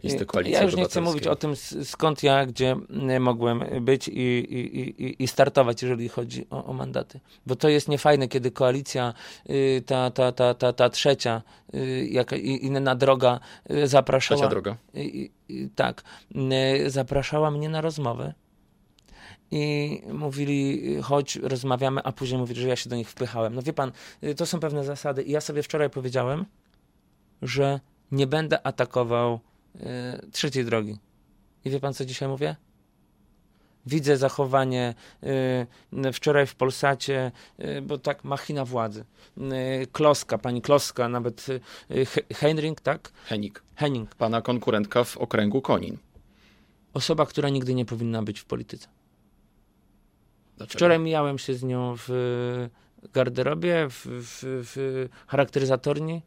listy 0.03 0.25
koalicji 0.25 0.53
Ja 0.53 0.63
już 0.63 0.75
nie 0.75 0.85
chcę 0.85 1.01
mówić 1.01 1.27
o 1.27 1.35
tym, 1.35 1.55
skąd 1.83 2.23
ja, 2.23 2.45
gdzie 2.45 2.75
mogłem 3.19 3.63
być 3.81 4.07
i, 4.07 4.21
i, 4.21 5.03
i, 5.03 5.23
i 5.23 5.27
startować, 5.27 5.81
jeżeli 5.81 6.09
chodzi 6.09 6.45
o, 6.49 6.65
o, 6.65 6.73
mandaty. 6.73 7.19
Bo 7.45 7.55
to 7.55 7.69
jest 7.69 7.87
niefajne, 7.87 8.27
kiedy 8.27 8.51
koalicja, 8.51 9.13
y, 9.49 9.83
ta, 9.85 10.11
ta, 10.11 10.31
ta, 10.31 10.53
ta, 10.53 10.73
ta 10.73 10.89
trzecia, 10.89 11.41
y, 11.75 12.07
jaka, 12.11 12.35
inna 12.35 12.95
droga 12.95 13.39
zapraszała. 13.83 14.39
Trzecia 14.39 14.49
droga. 14.49 14.77
Tak, 15.75 16.03
zapraszała 16.87 17.51
mnie 17.51 17.69
na 17.69 17.81
rozmowę 17.81 18.33
i 19.51 20.01
mówili, 20.13 20.81
chodź, 21.01 21.35
rozmawiamy, 21.35 22.01
a 22.03 22.11
później 22.11 22.39
mówili, 22.39 22.61
że 22.61 22.67
ja 22.67 22.75
się 22.75 22.89
do 22.89 22.95
nich 22.95 23.09
wpychałem. 23.09 23.55
No 23.55 23.61
wie 23.61 23.73
pan, 23.73 23.91
to 24.37 24.45
są 24.45 24.59
pewne 24.59 24.83
zasady. 24.83 25.23
I 25.23 25.31
ja 25.31 25.41
sobie 25.41 25.63
wczoraj 25.63 25.89
powiedziałem, 25.89 26.45
że 27.41 27.79
nie 28.11 28.27
będę 28.27 28.67
atakował 28.67 29.33
y, 29.33 29.48
trzeciej 30.31 30.65
drogi. 30.65 30.97
I 31.65 31.69
wie 31.69 31.79
pan, 31.79 31.93
co 31.93 32.05
dzisiaj 32.05 32.29
mówię? 32.29 32.55
Widzę 33.85 34.17
zachowanie 34.17 34.93
y, 36.07 36.13
wczoraj 36.13 36.47
w 36.47 36.55
Polsacie, 36.55 37.31
y, 37.59 37.81
bo 37.81 37.97
tak 37.97 38.23
machina 38.23 38.65
władzy. 38.65 39.05
Y, 39.37 39.87
Kloska, 39.91 40.37
pani 40.37 40.61
Kloska, 40.61 41.09
nawet 41.09 41.49
y, 41.49 42.05
Henring, 42.33 42.81
tak? 42.81 43.11
Henik. 43.25 43.63
Henning. 43.75 44.15
Pana 44.15 44.41
konkurentka 44.41 45.03
w 45.03 45.17
okręgu 45.17 45.61
Konin. 45.61 45.97
Osoba, 46.93 47.25
która 47.25 47.49
nigdy 47.49 47.75
nie 47.75 47.85
powinna 47.85 48.23
być 48.23 48.39
w 48.39 48.45
polityce. 48.45 48.87
Dlaczego? 50.57 50.77
Wczoraj 50.77 50.99
mijałem 50.99 51.37
się 51.37 51.53
z 51.53 51.63
nią 51.63 51.95
w 51.97 52.09
garderobie, 53.13 53.87
w, 53.89 54.05
w, 54.05 54.39
w 54.43 55.07
charakteryzatorni, 55.27 56.21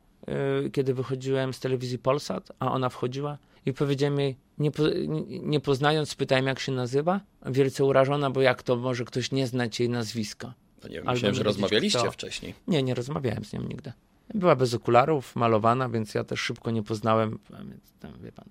kiedy 0.73 0.95
wychodziłem 0.95 1.53
z 1.53 1.61
telewizji 1.61 1.99
Polsat, 1.99 2.53
a 2.59 2.73
ona 2.73 2.89
wchodziła 2.89 3.39
i 3.67 3.73
powiedziałem 3.73 4.21
jej, 4.21 4.37
nie, 4.59 4.71
po, 4.71 4.83
nie, 5.29 5.61
poznając, 5.61 6.11
spytałem 6.11 6.47
jak 6.47 6.61
się 6.61 6.73
nazywa, 6.73 7.21
wielce 7.47 7.85
urażona, 7.85 8.31
bo 8.31 8.41
jak 8.41 8.63
to 8.63 8.77
może 8.77 9.05
ktoś 9.05 9.33
nie 9.33 9.47
znać 9.47 9.81
jej 9.81 9.89
nazwiska. 9.89 10.55
No 10.83 10.89
nie 10.89 10.95
wiem, 10.95 11.05
myślałem, 11.07 11.35
że 11.35 11.43
rozmawialiście 11.43 11.99
kto. 11.99 12.11
wcześniej. 12.11 12.55
Nie, 12.69 12.83
nie 12.83 12.95
rozmawiałem 12.95 13.45
z 13.45 13.53
nią 13.53 13.63
nigdy. 13.63 13.93
Była 14.35 14.57
bez 14.57 14.75
okularów, 14.75 15.37
malowana, 15.37 15.89
więc 15.89 16.15
ja 16.15 16.25
też 16.25 16.41
szybko 16.41 16.71
nie 16.71 16.83
poznałem, 16.83 17.39
więc 17.51 17.93
tam, 18.01 18.13
wie 18.23 18.33
pan, 18.33 18.49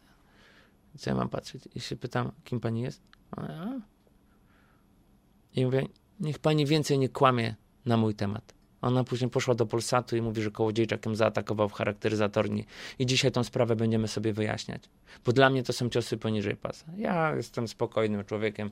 co 0.98 1.10
ja 1.10 1.16
mam 1.16 1.30
patrzeć? 1.30 1.64
I 1.76 1.80
się 1.80 1.96
pytam, 1.96 2.32
kim 2.44 2.60
pani 2.60 2.82
jest? 2.82 3.02
I 5.56 5.66
mówię, 5.66 5.88
niech 6.20 6.40
pani 6.40 6.66
więcej 6.66 7.00
nie 7.00 7.10
kłamie 7.10 7.56
na 7.86 7.98
mój 7.98 8.16
temat. 8.16 8.54
Ona 8.82 9.04
później 9.04 9.30
poszła 9.30 9.56
do 9.56 9.66
Polsatu 9.66 10.16
i 10.16 10.22
mówi, 10.22 10.42
że 10.42 10.52
Kołodziejczak 10.52 11.06
ją 11.06 11.16
zaatakował 11.16 11.70
w 11.70 11.74
charakteryzatorni 11.74 12.66
i 13.00 13.06
dzisiaj 13.06 13.32
tą 13.32 13.44
sprawę 13.44 13.76
będziemy 13.76 14.08
sobie 14.08 14.34
wyjaśniać. 14.34 14.84
Bo 15.26 15.32
dla 15.32 15.50
mnie 15.50 15.64
to 15.64 15.74
są 15.74 15.90
ciosy 15.90 16.18
poniżej 16.18 16.56
pasa. 16.56 16.86
Ja 16.98 17.36
jestem 17.36 17.68
spokojnym 17.68 18.26
człowiekiem 18.26 18.72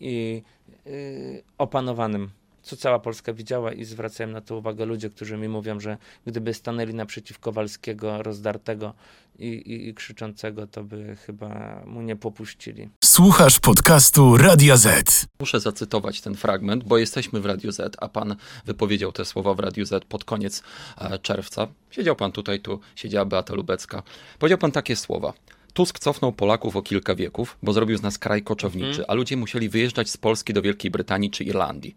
i 0.00 0.42
yy, 0.86 1.42
opanowanym 1.58 2.30
co 2.68 2.76
cała 2.76 2.98
Polska 2.98 3.32
widziała 3.32 3.72
i 3.72 3.84
zwracają 3.84 4.30
na 4.30 4.40
to 4.40 4.56
uwagę 4.56 4.86
ludzie, 4.86 5.10
którzy 5.10 5.36
mi 5.36 5.48
mówią, 5.48 5.80
że 5.80 5.98
gdyby 6.26 6.54
stanęli 6.54 6.94
naprzeciw 6.94 7.38
Kowalskiego 7.38 8.22
rozdartego 8.22 8.94
i, 9.38 9.46
i, 9.46 9.88
i 9.88 9.94
krzyczącego, 9.94 10.66
to 10.66 10.84
by 10.84 11.16
chyba 11.26 11.82
mu 11.86 12.02
nie 12.02 12.16
popuścili. 12.16 12.88
Słuchasz 13.04 13.60
podcastu 13.60 14.36
Radia 14.36 14.76
Z. 14.76 15.26
Muszę 15.40 15.60
zacytować 15.60 16.20
ten 16.20 16.34
fragment, 16.34 16.84
bo 16.84 16.98
jesteśmy 16.98 17.40
w 17.40 17.46
Radio 17.46 17.72
Z, 17.72 17.96
a 18.00 18.08
pan 18.08 18.36
wypowiedział 18.66 19.12
te 19.12 19.24
słowa 19.24 19.54
w 19.54 19.58
Radio 19.58 19.86
Z 19.86 20.04
pod 20.04 20.24
koniec 20.24 20.62
e, 20.98 21.18
czerwca. 21.18 21.66
Siedział 21.90 22.16
pan 22.16 22.32
tutaj, 22.32 22.60
tu 22.60 22.80
siedziała 22.94 23.24
Beata 23.24 23.54
Lubecka. 23.54 24.02
Powiedział 24.38 24.58
pan 24.58 24.72
takie 24.72 24.96
słowa. 24.96 25.32
Tusk 25.72 25.98
cofnął 25.98 26.32
Polaków 26.32 26.76
o 26.76 26.82
kilka 26.82 27.14
wieków, 27.14 27.58
bo 27.62 27.72
zrobił 27.72 27.98
z 27.98 28.02
nas 28.02 28.18
kraj 28.18 28.42
koczowniczy, 28.42 28.98
mm. 28.98 29.04
a 29.08 29.14
ludzie 29.14 29.36
musieli 29.36 29.68
wyjeżdżać 29.68 30.10
z 30.10 30.16
Polski 30.16 30.52
do 30.52 30.62
Wielkiej 30.62 30.90
Brytanii 30.90 31.30
czy 31.30 31.44
Irlandii. 31.44 31.96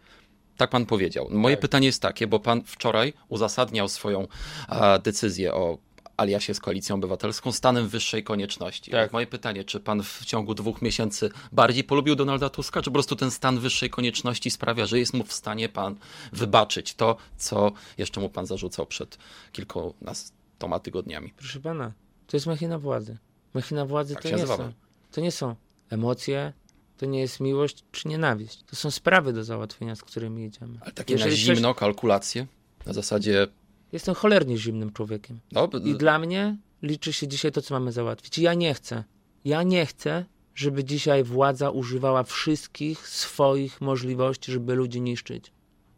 Tak 0.61 0.69
pan 0.69 0.85
powiedział. 0.85 1.27
Moje 1.31 1.55
tak. 1.55 1.61
pytanie 1.61 1.87
jest 1.87 2.01
takie, 2.01 2.27
bo 2.27 2.39
pan 2.39 2.63
wczoraj 2.65 3.13
uzasadniał 3.29 3.89
swoją 3.89 4.27
a, 4.67 4.99
decyzję 4.99 5.53
o 5.53 5.77
aliasie 6.17 6.53
z 6.53 6.59
Koalicją 6.59 6.95
Obywatelską 6.95 7.51
stanem 7.51 7.87
wyższej 7.87 8.23
konieczności. 8.23 8.91
Tak. 8.91 9.13
Moje 9.13 9.27
pytanie, 9.27 9.63
czy 9.63 9.79
pan 9.79 10.03
w 10.03 10.25
ciągu 10.25 10.53
dwóch 10.53 10.81
miesięcy 10.81 11.29
bardziej 11.51 11.83
polubił 11.83 12.15
Donalda 12.15 12.49
Tuska, 12.49 12.81
czy 12.81 12.89
po 12.89 12.93
prostu 12.93 13.15
ten 13.15 13.31
stan 13.31 13.59
wyższej 13.59 13.89
konieczności 13.89 14.51
sprawia, 14.51 14.85
że 14.85 14.99
jest 14.99 15.13
mu 15.13 15.23
w 15.23 15.33
stanie 15.33 15.69
pan 15.69 15.95
wybaczyć 16.33 16.93
to, 16.93 17.17
co 17.37 17.71
jeszcze 17.97 18.21
mu 18.21 18.29
pan 18.29 18.45
zarzucał 18.45 18.85
przed 18.85 19.17
kilkunastoma 19.51 20.79
tygodniami? 20.79 21.33
Proszę 21.37 21.59
pana, 21.59 21.91
to 22.27 22.37
jest 22.37 22.47
machina 22.47 22.79
władzy. 22.79 23.17
Machina 23.53 23.85
władzy 23.85 24.13
tak 24.13 24.23
to, 24.23 24.29
nie 24.29 24.47
są, 24.47 24.73
to 25.11 25.21
nie 25.21 25.31
są 25.31 25.55
emocje, 25.89 26.53
to 27.01 27.05
nie 27.05 27.19
jest 27.19 27.39
miłość 27.39 27.83
czy 27.91 28.07
nienawiść. 28.07 28.63
To 28.63 28.75
są 28.75 28.91
sprawy 28.91 29.33
do 29.33 29.43
załatwienia, 29.43 29.95
z 29.95 30.01
którymi 30.01 30.45
idziemy. 30.45 30.77
Ale 30.81 30.91
takie 30.91 31.13
Jeżeli 31.13 31.31
na 31.31 31.37
zimno 31.37 31.69
coś... 31.73 31.79
kalkulacje? 31.79 32.47
Na 32.85 32.93
zasadzie... 32.93 33.47
Jestem 33.91 34.15
cholernie 34.15 34.57
zimnym 34.57 34.93
człowiekiem. 34.93 35.39
No, 35.51 35.69
I 35.83 35.95
dla 35.95 36.19
mnie 36.19 36.57
liczy 36.81 37.13
się 37.13 37.27
dzisiaj 37.27 37.51
to, 37.51 37.61
co 37.61 37.73
mamy 37.73 37.91
załatwić. 37.91 38.37
I 38.37 38.41
ja 38.41 38.53
nie 38.53 38.73
chcę. 38.73 39.03
Ja 39.45 39.63
nie 39.63 39.85
chcę, 39.85 40.25
żeby 40.55 40.83
dzisiaj 40.83 41.23
władza 41.23 41.69
używała 41.69 42.23
wszystkich 42.23 43.07
swoich 43.07 43.81
możliwości, 43.81 44.51
żeby 44.51 44.75
ludzi 44.75 45.01
niszczyć. 45.01 45.51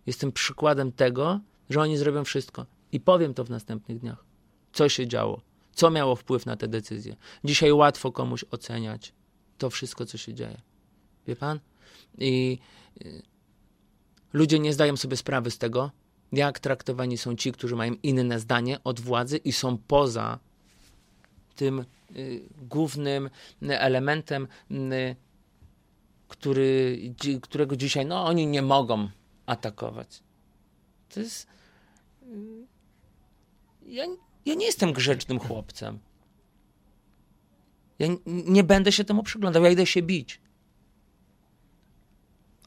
Jestem 0.05 0.31
przykładem 0.31 0.91
tego, 0.91 1.39
że 1.69 1.81
oni 1.81 1.97
zrobią 1.97 2.23
wszystko. 2.23 2.65
I 2.91 2.99
powiem 2.99 3.33
to 3.33 3.43
w 3.43 3.49
następnych 3.49 3.99
dniach. 3.99 4.25
Co 4.73 4.89
się 4.89 5.07
działo? 5.07 5.41
Co 5.73 5.91
miało 5.91 6.15
wpływ 6.15 6.45
na 6.45 6.55
te 6.55 6.67
decyzje? 6.67 7.15
Dzisiaj 7.43 7.71
łatwo 7.71 8.11
komuś 8.11 8.45
oceniać 8.51 9.13
to 9.57 9.69
wszystko, 9.69 10.05
co 10.05 10.17
się 10.17 10.33
dzieje. 10.33 10.61
Wie 11.27 11.35
pan? 11.35 11.59
I 12.17 12.57
y, 13.05 13.21
ludzie 14.33 14.59
nie 14.59 14.73
zdają 14.73 14.97
sobie 14.97 15.17
sprawy 15.17 15.51
z 15.51 15.57
tego, 15.57 15.91
jak 16.31 16.59
traktowani 16.59 17.17
są 17.17 17.35
ci, 17.35 17.51
którzy 17.51 17.75
mają 17.75 17.95
inne 18.03 18.39
zdanie 18.39 18.83
od 18.83 18.99
władzy 18.99 19.37
i 19.37 19.51
są 19.51 19.77
poza 19.77 20.39
tym 21.55 21.85
y, 22.15 22.41
głównym 22.69 23.29
elementem, 23.61 24.47
y, 24.71 25.15
który, 26.27 26.99
którego 27.41 27.75
dzisiaj 27.75 28.05
no, 28.05 28.25
oni 28.25 28.47
nie 28.47 28.61
mogą 28.61 29.09
atakować. 29.45 30.23
To 31.13 31.19
jest. 31.19 31.47
Ja, 33.85 34.05
ja 34.45 34.53
nie 34.53 34.65
jestem 34.65 34.93
grzecznym 34.93 35.39
chłopcem. 35.39 35.99
Ja 37.99 38.07
nie 38.25 38.63
będę 38.63 38.91
się 38.91 39.03
temu 39.03 39.23
przyglądał, 39.23 39.63
ja 39.63 39.69
idę 39.69 39.85
się 39.85 40.01
bić. 40.01 40.41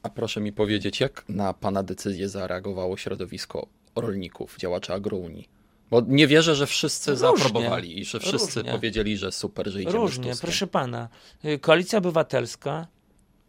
A 0.03 0.09
proszę 0.09 0.41
mi 0.41 0.53
powiedzieć, 0.53 0.99
jak 0.99 1.25
na 1.29 1.53
Pana 1.53 1.83
decyzję 1.83 2.29
zareagowało 2.29 2.97
środowisko 2.97 3.67
rolników, 3.95 4.57
działaczy 4.59 4.93
agrounii? 4.93 5.49
Bo 5.91 6.01
nie 6.07 6.27
wierzę, 6.27 6.55
że 6.55 6.67
wszyscy 6.67 7.11
Różnie. 7.11 7.19
zaaprobowali 7.27 7.99
i 7.99 8.05
że 8.05 8.19
wszyscy 8.19 8.59
Różnie. 8.59 8.71
powiedzieli, 8.71 9.17
że 9.17 9.31
super, 9.31 9.69
że 9.71 9.81
idziemy 9.81 9.97
Różnie, 9.97 10.33
proszę 10.41 10.67
Pana. 10.67 11.09
Y, 11.45 11.59
Koalicja 11.59 11.99
Obywatelska 11.99 12.87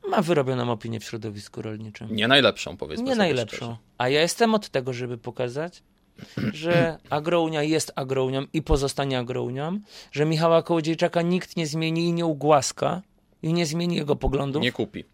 ma 0.08 0.22
wyrobioną 0.22 0.70
opinię 0.72 1.00
w 1.00 1.04
środowisku 1.04 1.62
rolniczym. 1.62 2.16
Nie 2.16 2.28
najlepszą, 2.28 2.76
powiedzmy 2.76 3.04
Nie 3.04 3.16
najlepszą. 3.16 3.56
Szczerze. 3.56 3.76
A 3.98 4.08
ja 4.08 4.20
jestem 4.20 4.54
od 4.54 4.68
tego, 4.68 4.92
żeby 4.92 5.18
pokazać, 5.18 5.82
że 6.52 6.98
agrounia 7.10 7.62
jest 7.62 7.92
agrounią 7.96 8.46
i 8.52 8.62
pozostanie 8.62 9.18
agrounią, 9.18 9.80
że 10.12 10.24
Michała 10.24 10.62
Kołodziejczaka 10.62 11.22
nikt 11.22 11.56
nie 11.56 11.66
zmieni 11.66 12.04
i 12.04 12.12
nie 12.12 12.26
ugłaska 12.26 13.02
i 13.42 13.52
nie 13.52 13.66
zmieni 13.66 13.96
jego 13.96 14.16
poglądów. 14.16 14.62
Nie 14.62 14.72
kupi 14.72 15.04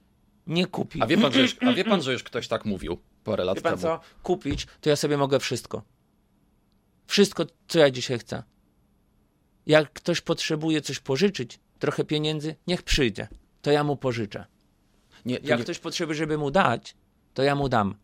nie 0.47 0.67
kupi. 0.67 1.03
A 1.03 1.07
wie 1.07 1.19
pan, 1.19 1.33
że 1.33 1.41
już, 1.41 1.57
a 1.61 1.73
wie 1.73 1.85
pan, 1.85 2.03
że 2.07 2.13
już 2.13 2.23
ktoś 2.23 2.49
tak 2.49 2.65
mówił 2.65 2.99
parę 3.25 3.45
lat 3.45 3.57
wie 3.57 3.63
pan 3.63 3.73
temu? 3.73 3.83
co? 3.83 4.01
Kupić, 4.23 4.67
to 4.81 4.91
ja 4.91 4.97
sobie 4.97 5.17
mogę 5.17 5.41
wszystko. 5.41 5.83
Wszystko, 7.07 7.47
co 7.69 7.79
ja 7.79 7.91
dzisiaj 7.91 8.19
chcę. 8.19 8.43
Jak 9.67 9.93
ktoś 9.93 10.21
potrzebuje 10.21 10.81
coś 10.81 10.99
pożyczyć, 10.99 11.61
trochę 11.79 12.05
pieniędzy, 12.05 12.57
niech 12.67 12.83
przyjdzie. 12.83 13.29
To 13.63 13.71
ja 13.71 13.85
mu 13.85 13.97
pożyczę. 13.97 14.45
Nie, 15.25 15.35
Jak 15.35 15.59
nie... 15.59 15.65
ktoś 15.65 15.79
potrzebuje, 15.79 16.19
żeby 16.19 16.39
mu 16.39 16.51
dać, 16.51 16.97
to 17.35 17.43
ja 17.43 17.55
mu 17.55 17.69
dam. 17.69 17.95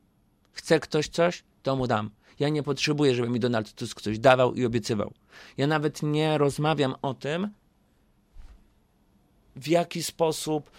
Chce 0.52 0.80
ktoś 0.80 1.08
coś, 1.08 1.44
to 1.62 1.76
mu 1.76 1.86
dam. 1.86 2.10
Ja 2.38 2.48
nie 2.48 2.62
potrzebuję, 2.62 3.14
żeby 3.14 3.28
mi 3.28 3.40
Donald 3.40 3.74
Tusk 3.74 4.00
coś 4.00 4.18
dawał 4.18 4.54
i 4.54 4.64
obiecywał. 4.64 5.12
Ja 5.56 5.66
nawet 5.66 6.02
nie 6.02 6.38
rozmawiam 6.38 6.94
o 7.02 7.14
tym, 7.14 7.48
w 9.56 9.68
jaki 9.68 10.02
sposób, 10.02 10.70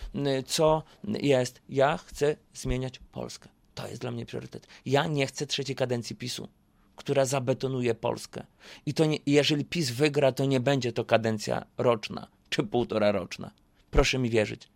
co 0.46 0.84
jest. 1.06 1.62
Ja 1.70 1.98
chcę 1.98 2.36
zmieniać 2.54 3.00
Polskę. 3.12 3.50
To 3.76 3.88
jest 3.88 4.02
dla 4.02 4.12
mnie 4.12 4.26
priorytet. 4.26 4.68
Ja 4.86 5.08
nie 5.08 5.28
chcę 5.28 5.48
trzeciej 5.48 5.76
kadencji 5.76 6.16
PiSu, 6.16 6.48
która 6.96 7.26
zabetonuje 7.26 7.96
Polskę. 7.96 8.46
I 8.86 8.94
to 8.94 9.06
nie, 9.06 9.18
jeżeli 9.26 9.66
PiS 9.66 9.92
wygra, 9.92 10.32
to 10.32 10.46
nie 10.46 10.60
będzie 10.60 10.92
to 10.92 11.06
kadencja 11.06 11.66
roczna 11.78 12.28
czy 12.52 12.64
półtora 12.64 13.12
roczna. 13.12 13.52
Proszę 13.92 14.20
mi 14.20 14.30
wierzyć. 14.30 14.68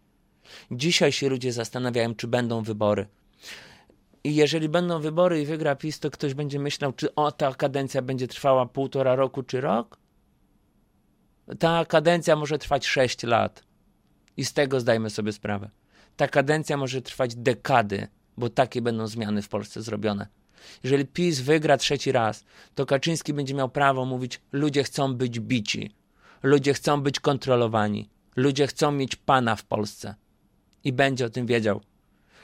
Dzisiaj 0.72 1.12
się 1.12 1.30
ludzie 1.30 1.54
zastanawiają, 1.54 2.16
czy 2.16 2.28
będą 2.28 2.62
wybory. 2.64 3.08
I 4.24 4.36
jeżeli 4.36 4.70
będą 4.70 5.00
wybory 5.00 5.42
i 5.42 5.46
wygra 5.46 5.76
PiS, 5.76 6.00
to 6.00 6.12
ktoś 6.12 6.34
będzie 6.34 6.60
myślał, 6.60 6.94
czy 6.94 7.16
o, 7.16 7.32
ta 7.32 7.54
kadencja 7.54 8.02
będzie 8.02 8.28
trwała 8.28 8.66
półtora 8.66 9.16
roku 9.16 9.44
czy 9.44 9.62
rok? 9.62 9.98
Ta 11.60 11.86
kadencja 11.86 12.36
może 12.36 12.58
trwać 12.58 12.88
6 12.88 13.24
lat. 13.24 13.64
I 14.38 14.46
z 14.46 14.54
tego 14.54 14.80
zdajmy 14.80 15.10
sobie 15.10 15.32
sprawę. 15.32 15.70
Ta 16.16 16.28
kadencja 16.28 16.78
może 16.78 17.02
trwać 17.02 17.36
dekady, 17.36 18.08
bo 18.38 18.50
takie 18.50 18.82
będą 18.82 19.08
zmiany 19.08 19.42
w 19.42 19.50
Polsce 19.50 19.82
zrobione. 19.82 20.28
Jeżeli 20.84 21.06
PiS 21.06 21.40
wygra 21.40 21.78
trzeci 21.78 22.12
raz, 22.12 22.46
to 22.76 22.86
Kaczyński 22.86 23.34
będzie 23.34 23.54
miał 23.54 23.70
prawo 23.70 24.06
mówić: 24.06 24.42
ludzie 24.52 24.84
chcą 24.84 25.14
być 25.14 25.40
bici, 25.40 25.96
ludzie 26.44 26.74
chcą 26.74 27.02
być 27.02 27.20
kontrolowani, 27.20 28.10
ludzie 28.36 28.68
chcą 28.68 28.92
mieć 28.92 29.16
pana 29.16 29.56
w 29.56 29.64
Polsce. 29.64 30.16
I 30.84 30.94
będzie 30.94 31.26
o 31.26 31.30
tym 31.30 31.46
wiedział. 31.46 31.82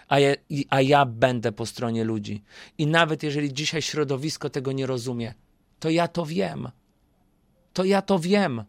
A 0.08 0.20
ja, 0.20 0.36
a 0.70 0.82
ja 0.82 1.06
będę 1.06 1.52
po 1.52 1.66
stronie 1.66 2.04
ludzi. 2.04 2.44
I 2.78 2.88
nawet 2.88 3.24
jeżeli 3.24 3.54
dzisiaj 3.54 3.82
środowisko 3.82 4.50
tego 4.50 4.72
nie 4.72 4.86
rozumie, 4.86 5.34
to 5.80 5.90
ja 5.90 6.08
to 6.08 6.26
wiem. 6.26 6.70
To 7.74 7.84
ja 7.84 8.02
to 8.02 8.20
wiem 8.20 8.64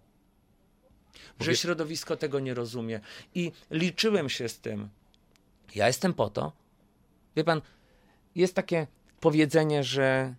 że 1.41 1.57
środowisko 1.57 2.17
tego 2.17 2.41
nie 2.41 2.55
rozumie. 2.55 3.01
I 3.35 3.53
liczyłem 3.71 4.29
się 4.29 4.49
z 4.49 4.61
tym. 4.61 4.89
Ja 5.75 5.87
jestem 5.87 6.15
po 6.15 6.31
to. 6.31 6.53
Wie 7.37 7.45
pan, 7.45 7.61
jest 8.35 8.55
takie 8.55 8.87
powiedzenie, 9.21 9.85
że 9.85 10.35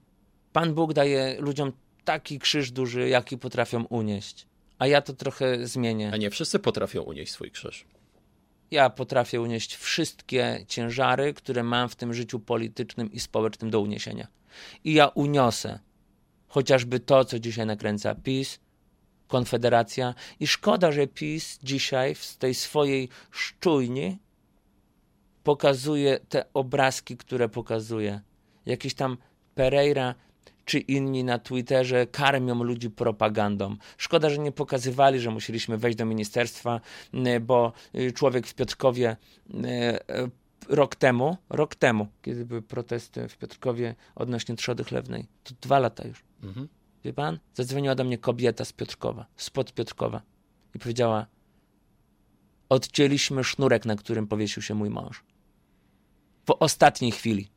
Pan 0.54 0.74
Bóg 0.74 0.94
daje 0.94 1.36
ludziom 1.40 1.72
taki 2.06 2.40
krzyż 2.40 2.72
duży, 2.72 3.10
jaki 3.10 3.38
potrafią 3.38 3.84
unieść. 3.84 4.48
A 4.80 4.88
ja 4.88 5.02
to 5.02 5.14
trochę 5.14 5.68
zmienię. 5.68 6.12
A 6.14 6.18
nie 6.18 6.30
wszyscy 6.30 6.60
potrafią 6.60 7.02
unieść 7.02 7.32
swój 7.32 7.52
krzyż. 7.52 7.86
Ja 8.72 8.90
potrafię 8.90 9.42
unieść 9.42 9.76
wszystkie 9.76 10.66
ciężary, 10.68 11.34
które 11.34 11.64
mam 11.64 11.90
w 11.90 11.96
tym 11.96 12.14
życiu 12.14 12.40
politycznym 12.40 13.12
i 13.12 13.20
społecznym 13.20 13.72
do 13.72 13.82
uniesienia. 13.82 14.28
I 14.84 14.94
ja 14.94 15.08
uniosę 15.08 15.80
chociażby 16.48 17.00
to, 17.00 17.26
co 17.26 17.40
dzisiaj 17.40 17.66
nakręca 17.66 18.16
PiS, 18.16 18.60
Konfederacja. 19.34 20.14
I 20.40 20.48
szkoda, 20.48 20.92
że 20.92 21.08
PiS 21.08 21.60
dzisiaj 21.64 22.16
w 22.16 22.38
tej 22.38 22.54
swojej 22.54 23.10
szczujni 23.32 24.18
pokazuje 25.44 26.20
te 26.30 26.46
obrazki, 26.54 27.18
które 27.18 27.50
pokazuje. 27.50 28.22
Jakiś 28.66 28.94
tam 28.94 29.18
Pereira 29.56 30.16
czy 30.66 30.80
inni 30.80 31.24
na 31.24 31.40
Twitterze 31.40 32.08
karmią 32.08 32.64
ludzi 32.64 32.90
propagandą. 32.90 33.76
Szkoda, 33.98 34.30
że 34.30 34.38
nie 34.38 34.52
pokazywali, 34.52 35.20
że 35.20 35.32
musieliśmy 35.32 35.78
wejść 35.78 35.98
do 35.98 36.06
ministerstwa, 36.06 36.82
bo 37.42 37.74
y, 37.96 38.12
człowiek 38.12 38.48
w 38.48 38.54
Piotrkowie 38.54 39.18
rok 40.70 40.96
temu, 40.96 41.38
rok 41.50 41.76
temu, 41.76 42.08
kiedy 42.22 42.46
były 42.46 42.62
protesty 42.62 43.28
w 43.28 43.38
Piotrkowie 43.38 43.96
odnośnie 44.16 44.56
trzody 44.56 44.84
chlewnej, 44.84 45.28
to 45.44 45.54
dwa 45.62 45.80
lata 45.80 46.08
już. 46.08 46.24
Mhm. 46.44 46.68
Wie 47.04 47.14
pan? 47.14 47.40
Zadzwoniła 47.54 47.96
do 47.96 48.04
mnie 48.04 48.18
kobieta 48.18 48.66
z 48.66 48.74
Piotrkowa, 48.74 49.26
spod 49.38 49.74
Piotrkowa 49.74 50.22
i 50.76 50.80
powiedziała: 50.80 51.26
Odcięliśmy 52.70 53.44
sznurek, 53.44 53.86
na 53.86 53.96
którym 53.96 54.28
powiesił 54.28 54.62
się 54.64 54.74
mój 54.74 54.90
mąż. 54.90 55.24
W 56.46 56.52
ostatniej 56.60 57.12
chwili. 57.12 57.50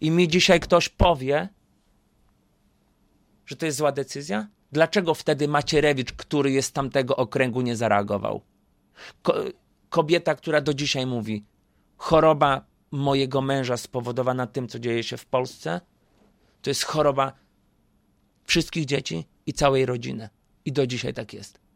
I 0.00 0.10
mi 0.10 0.28
dzisiaj 0.28 0.60
ktoś 0.60 0.88
powie, 0.88 1.48
że 3.46 3.56
to 3.56 3.66
jest 3.66 3.78
zła 3.78 3.92
decyzja? 3.92 4.48
Dlaczego 4.72 5.14
wtedy 5.14 5.48
Macierewicz, 5.48 6.12
który 6.12 6.50
jest 6.50 6.68
z 6.68 6.72
tamtego 6.72 7.16
okręgu, 7.16 7.60
nie 7.60 7.76
zareagował? 7.76 8.40
Ko 9.22 9.34
kobieta, 9.88 10.34
która 10.34 10.60
do 10.60 10.74
dzisiaj 10.74 11.06
mówi: 11.06 11.44
choroba 11.96 12.64
mojego 12.90 13.40
męża 13.40 13.76
spowodowana 13.76 14.46
tym, 14.46 14.68
co 14.68 14.78
dzieje 14.78 15.02
się 15.02 15.16
w 15.16 15.26
Polsce, 15.26 15.80
to 16.62 16.70
jest 16.70 16.84
choroba 16.84 17.32
wszystkich 18.46 18.84
dzieci 18.84 19.24
i 19.46 19.52
całej 19.52 19.86
rodziny. 19.86 20.28
I 20.64 20.72
do 20.72 20.86
dzisiaj 20.86 21.14
tak 21.14 21.34
jest. 21.34 21.66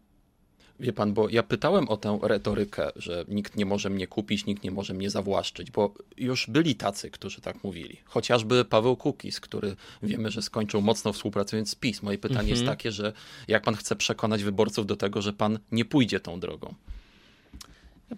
Wie 0.80 0.92
pan, 0.92 1.14
bo 1.14 1.28
ja 1.28 1.42
pytałem 1.42 1.88
o 1.88 1.96
tę 1.96 2.18
retorykę, 2.22 2.90
że 2.96 3.24
nikt 3.28 3.56
nie 3.56 3.66
może 3.66 3.90
mnie 3.90 4.06
kupić, 4.06 4.46
nikt 4.46 4.64
nie 4.64 4.70
może 4.70 4.94
mnie 4.94 5.10
zawłaszczyć, 5.10 5.70
bo 5.70 5.94
już 6.16 6.46
byli 6.50 6.74
tacy, 6.74 7.10
którzy 7.10 7.40
tak 7.40 7.64
mówili. 7.64 7.96
Chociażby 8.04 8.64
Paweł 8.64 8.96
Kukis, 8.96 9.40
który 9.40 9.76
wiemy, 10.02 10.30
że 10.30 10.42
skończył 10.42 10.82
mocno 10.82 11.12
współpracując 11.12 11.70
z 11.70 11.74
PiS. 11.74 12.02
Moje 12.02 12.18
pytanie 12.18 12.48
jest 12.48 12.60
mhm. 12.62 12.76
takie, 12.78 12.92
że 12.92 13.12
jak 13.48 13.62
pan 13.62 13.76
chce 13.76 13.96
przekonać 13.96 14.42
wyborców 14.42 14.86
do 14.86 14.96
tego, 14.96 15.22
że 15.22 15.32
pan 15.32 15.58
nie 15.72 15.84
pójdzie 15.84 16.20
tą 16.20 16.40
drogą? 16.40 16.74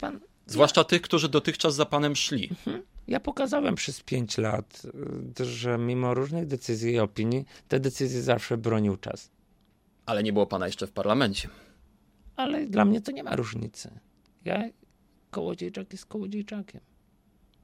Pan, 0.00 0.20
Zwłaszcza 0.46 0.80
ja... 0.80 0.84
tych, 0.84 1.02
którzy 1.02 1.28
dotychczas 1.28 1.74
za 1.74 1.86
panem 1.86 2.16
szli. 2.16 2.48
Mhm. 2.50 2.82
Ja 3.06 3.20
pokazałem 3.20 3.74
przez 3.74 4.02
pięć 4.02 4.38
lat, 4.38 4.82
y, 5.40 5.44
że 5.44 5.78
mimo 5.78 6.14
różnych 6.14 6.46
decyzji 6.46 6.92
i 6.92 6.98
opinii, 6.98 7.44
te 7.68 7.80
decyzje 7.80 8.22
zawsze 8.22 8.56
bronił 8.56 8.96
czas. 8.96 9.30
Ale 10.06 10.22
nie 10.22 10.32
było 10.32 10.46
pana 10.46 10.66
jeszcze 10.66 10.86
w 10.86 10.92
parlamencie. 10.92 11.48
Ale 12.36 12.66
dla 12.66 12.84
mnie 12.84 13.00
to 13.00 13.12
nie 13.12 13.22
ma 13.22 13.36
różnicy. 13.36 13.90
Ja, 14.44 14.68
kołodziejczak 15.30 15.92
jest 15.92 16.06
kołodziejczakiem. 16.06 16.80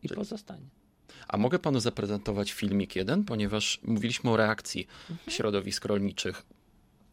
I 0.03 0.09
Czyli... 0.09 0.19
pozostanie. 0.19 0.69
A 1.29 1.37
mogę 1.37 1.59
panu 1.59 1.81
zaprezentować 1.81 2.53
filmik 2.53 2.97
jeden, 2.97 3.25
ponieważ 3.25 3.81
mówiliśmy 3.85 4.31
o 4.31 4.37
reakcji 4.37 4.87
mhm. 5.11 5.31
środowisk 5.31 5.85
rolniczych. 5.85 6.43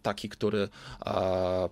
Taki, 0.02 0.30
który 0.30 0.70
a, 1.00 1.70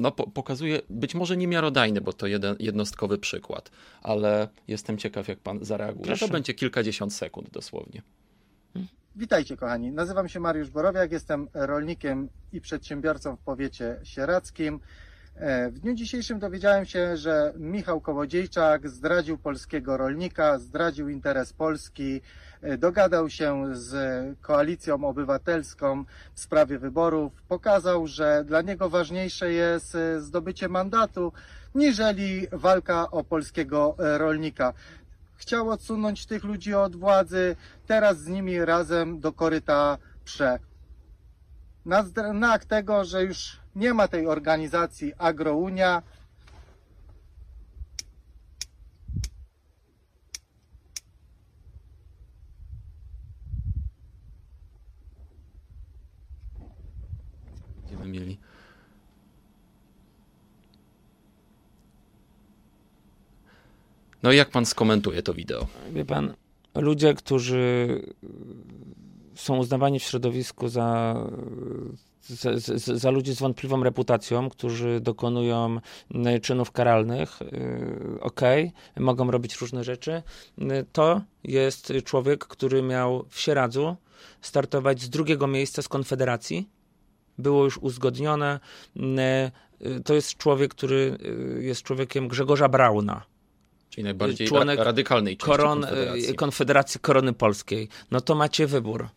no, 0.00 0.12
po, 0.12 0.26
pokazuje, 0.26 0.80
być 0.90 1.14
może 1.14 1.36
niemiarodajny, 1.36 2.00
bo 2.00 2.12
to 2.12 2.26
jeden, 2.26 2.56
jednostkowy 2.58 3.18
przykład, 3.18 3.70
ale 4.02 4.48
jestem 4.68 4.98
ciekaw, 4.98 5.28
jak 5.28 5.38
pan 5.38 5.64
zareaguje. 5.64 6.04
Proszę. 6.06 6.26
To 6.26 6.32
będzie 6.32 6.54
kilkadziesiąt 6.54 7.14
sekund 7.14 7.50
dosłownie. 7.50 8.02
Witajcie 9.16 9.56
kochani, 9.56 9.92
nazywam 9.92 10.28
się 10.28 10.40
Mariusz 10.40 10.70
Borowiak, 10.70 11.12
jestem 11.12 11.48
rolnikiem 11.54 12.28
i 12.52 12.60
przedsiębiorcą 12.60 13.36
w 13.36 13.40
powiecie 13.40 14.00
sieradzkim. 14.04 14.80
E, 15.36 15.70
w 15.70 15.78
dniu 15.78 15.94
dzisiejszym 15.94 16.38
dowiedziałem 16.38 16.86
się, 16.86 17.16
że 17.16 17.52
Michał 17.56 18.00
Kołodziejczak 18.00 18.88
zdradził 18.88 19.38
polskiego 19.38 19.96
rolnika, 19.96 20.58
zdradził 20.58 21.08
interes 21.08 21.52
Polski, 21.52 22.20
e, 22.62 22.78
dogadał 22.78 23.30
się 23.30 23.66
z 23.72 23.92
koalicją 24.40 25.04
obywatelską 25.04 26.04
w 26.34 26.40
sprawie 26.40 26.78
wyborów, 26.78 27.32
pokazał, 27.48 28.06
że 28.06 28.44
dla 28.44 28.62
niego 28.62 28.90
ważniejsze 28.90 29.52
jest 29.52 29.94
e, 29.94 30.20
zdobycie 30.20 30.68
mandatu, 30.68 31.32
niżeli 31.74 32.46
walka 32.52 33.10
o 33.10 33.24
polskiego 33.24 33.94
rolnika. 33.98 34.72
Chciał 35.36 35.70
odsunąć 35.70 36.26
tych 36.26 36.44
ludzi 36.44 36.74
od 36.74 36.96
władzy, 36.96 37.56
teraz 37.86 38.18
z 38.18 38.28
nimi 38.28 38.64
razem 38.64 39.20
do 39.20 39.32
koryta 39.32 39.98
prze. 40.24 40.58
Na 41.84 42.02
znak 42.02 42.64
tego, 42.64 43.04
że 43.04 43.24
już 43.24 43.59
nie 43.80 43.94
ma 43.94 44.08
tej 44.08 44.26
organizacji 44.26 45.12
Agrounia. 45.18 46.02
Będziemy 57.80 58.06
mieli. 58.08 58.38
No 64.22 64.32
i 64.32 64.36
jak 64.36 64.50
pan 64.50 64.66
skomentuje 64.66 65.22
to 65.22 65.34
wideo? 65.34 65.66
Wie 65.92 66.04
pan, 66.04 66.34
ludzie, 66.74 67.14
którzy 67.14 67.88
są 69.34 69.56
uznawani 69.56 70.00
w 70.00 70.02
środowisku 70.02 70.68
za 70.68 71.16
za, 72.30 72.50
za, 72.96 73.10
ludzi 73.10 73.34
z 73.34 73.40
wątpliwą 73.40 73.84
reputacją, 73.84 74.50
którzy 74.50 75.00
dokonują 75.00 75.80
czynów 76.42 76.72
karalnych, 76.72 77.42
y, 77.42 78.20
ok, 78.20 78.40
mogą 78.96 79.30
robić 79.30 79.56
różne 79.56 79.84
rzeczy. 79.84 80.22
Y, 80.58 80.86
to 80.92 81.20
jest 81.44 81.92
człowiek, 82.04 82.44
który 82.44 82.82
miał 82.82 83.26
w 83.28 83.40
Sieradzu 83.40 83.96
startować 84.40 85.02
z 85.02 85.10
drugiego 85.10 85.46
miejsca 85.46 85.82
z 85.82 85.88
Konfederacji. 85.88 86.68
Było 87.38 87.64
już 87.64 87.78
uzgodnione. 87.78 88.60
Y, 88.96 90.00
to 90.04 90.14
jest 90.14 90.36
człowiek, 90.36 90.74
który 90.74 91.18
jest 91.60 91.82
człowiekiem 91.82 92.28
Grzegorza 92.28 92.68
Brauna. 92.68 93.22
Czyli 93.90 94.04
najbardziej 94.04 94.48
członek 94.48 94.78
radykalnej 94.78 95.36
części 95.36 95.50
koron, 95.50 95.80
Konfederacji. 95.80 96.34
Konfederacji 96.34 97.00
Korony 97.00 97.32
Polskiej. 97.32 97.88
No 98.10 98.20
to 98.20 98.34
macie 98.34 98.66
wybór 98.66 99.08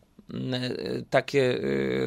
takie, 1.10 1.60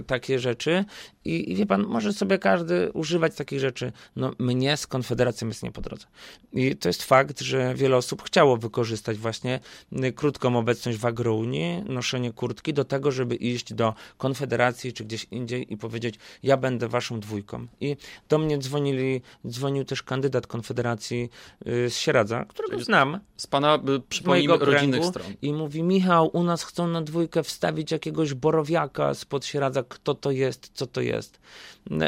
takie 0.08 0.40
rzeczy 0.40 0.86
i, 1.28 1.52
I, 1.52 1.56
wie 1.56 1.66
pan, 1.66 1.84
może 1.84 2.14
sobie 2.14 2.38
każdy 2.40 2.92
używać 2.92 3.36
takich 3.36 3.60
rzeczy. 3.60 3.92
No, 4.16 4.32
mnie 4.40 4.78
z 4.78 4.88
Konfederacją 4.88 5.48
jest 5.48 5.64
nie 5.64 5.72
po 5.72 5.82
drodze. 5.82 6.06
I 6.54 6.76
to 6.76 6.90
jest 6.90 7.04
fakt, 7.04 7.42
że 7.42 7.76
wiele 7.76 7.98
osób 7.98 8.24
chciało 8.24 8.58
wykorzystać 8.58 9.18
właśnie 9.18 9.60
y, 10.04 10.14
krótką 10.14 10.58
obecność 10.58 10.98
w 10.98 11.06
agrounii, 11.06 11.84
noszenie 11.86 12.34
kurtki 12.34 12.74
do 12.74 12.86
tego, 12.86 13.12
żeby 13.12 13.36
iść 13.36 13.74
do 13.74 13.94
Konfederacji 14.18 14.94
czy 14.94 15.04
gdzieś 15.04 15.28
indziej 15.32 15.74
i 15.74 15.78
powiedzieć, 15.78 16.16
ja 16.44 16.58
będę 16.58 16.88
waszą 16.88 17.20
dwójką. 17.20 17.68
I 17.82 17.98
do 18.30 18.38
mnie 18.38 18.58
dzwonili, 18.58 19.22
dzwonił 19.48 19.86
też 19.86 20.04
kandydat 20.04 20.48
Konfederacji 20.48 21.30
z 21.66 21.94
Sieradza, 21.94 22.46
którego 22.46 22.84
znam. 22.84 23.20
Z 23.38 23.48
pana, 23.48 23.80
przypomnijmy, 24.10 24.58
rodzinnych 24.58 25.06
stron. 25.06 25.28
I 25.42 25.54
mówi, 25.54 25.84
Michał, 25.84 26.30
u 26.34 26.44
nas 26.44 26.64
chcą 26.64 26.88
na 26.88 27.02
dwójkę 27.02 27.44
wstawić 27.44 27.92
jakieś 27.92 28.07
jakiegoś 28.08 28.34
borowiaka 28.34 29.14
spod 29.14 29.46
Sieradza, 29.46 29.84
kto 29.84 30.16
to 30.16 30.32
jest, 30.32 30.72
co 30.74 30.88
to 30.88 31.02
jest. 31.02 31.40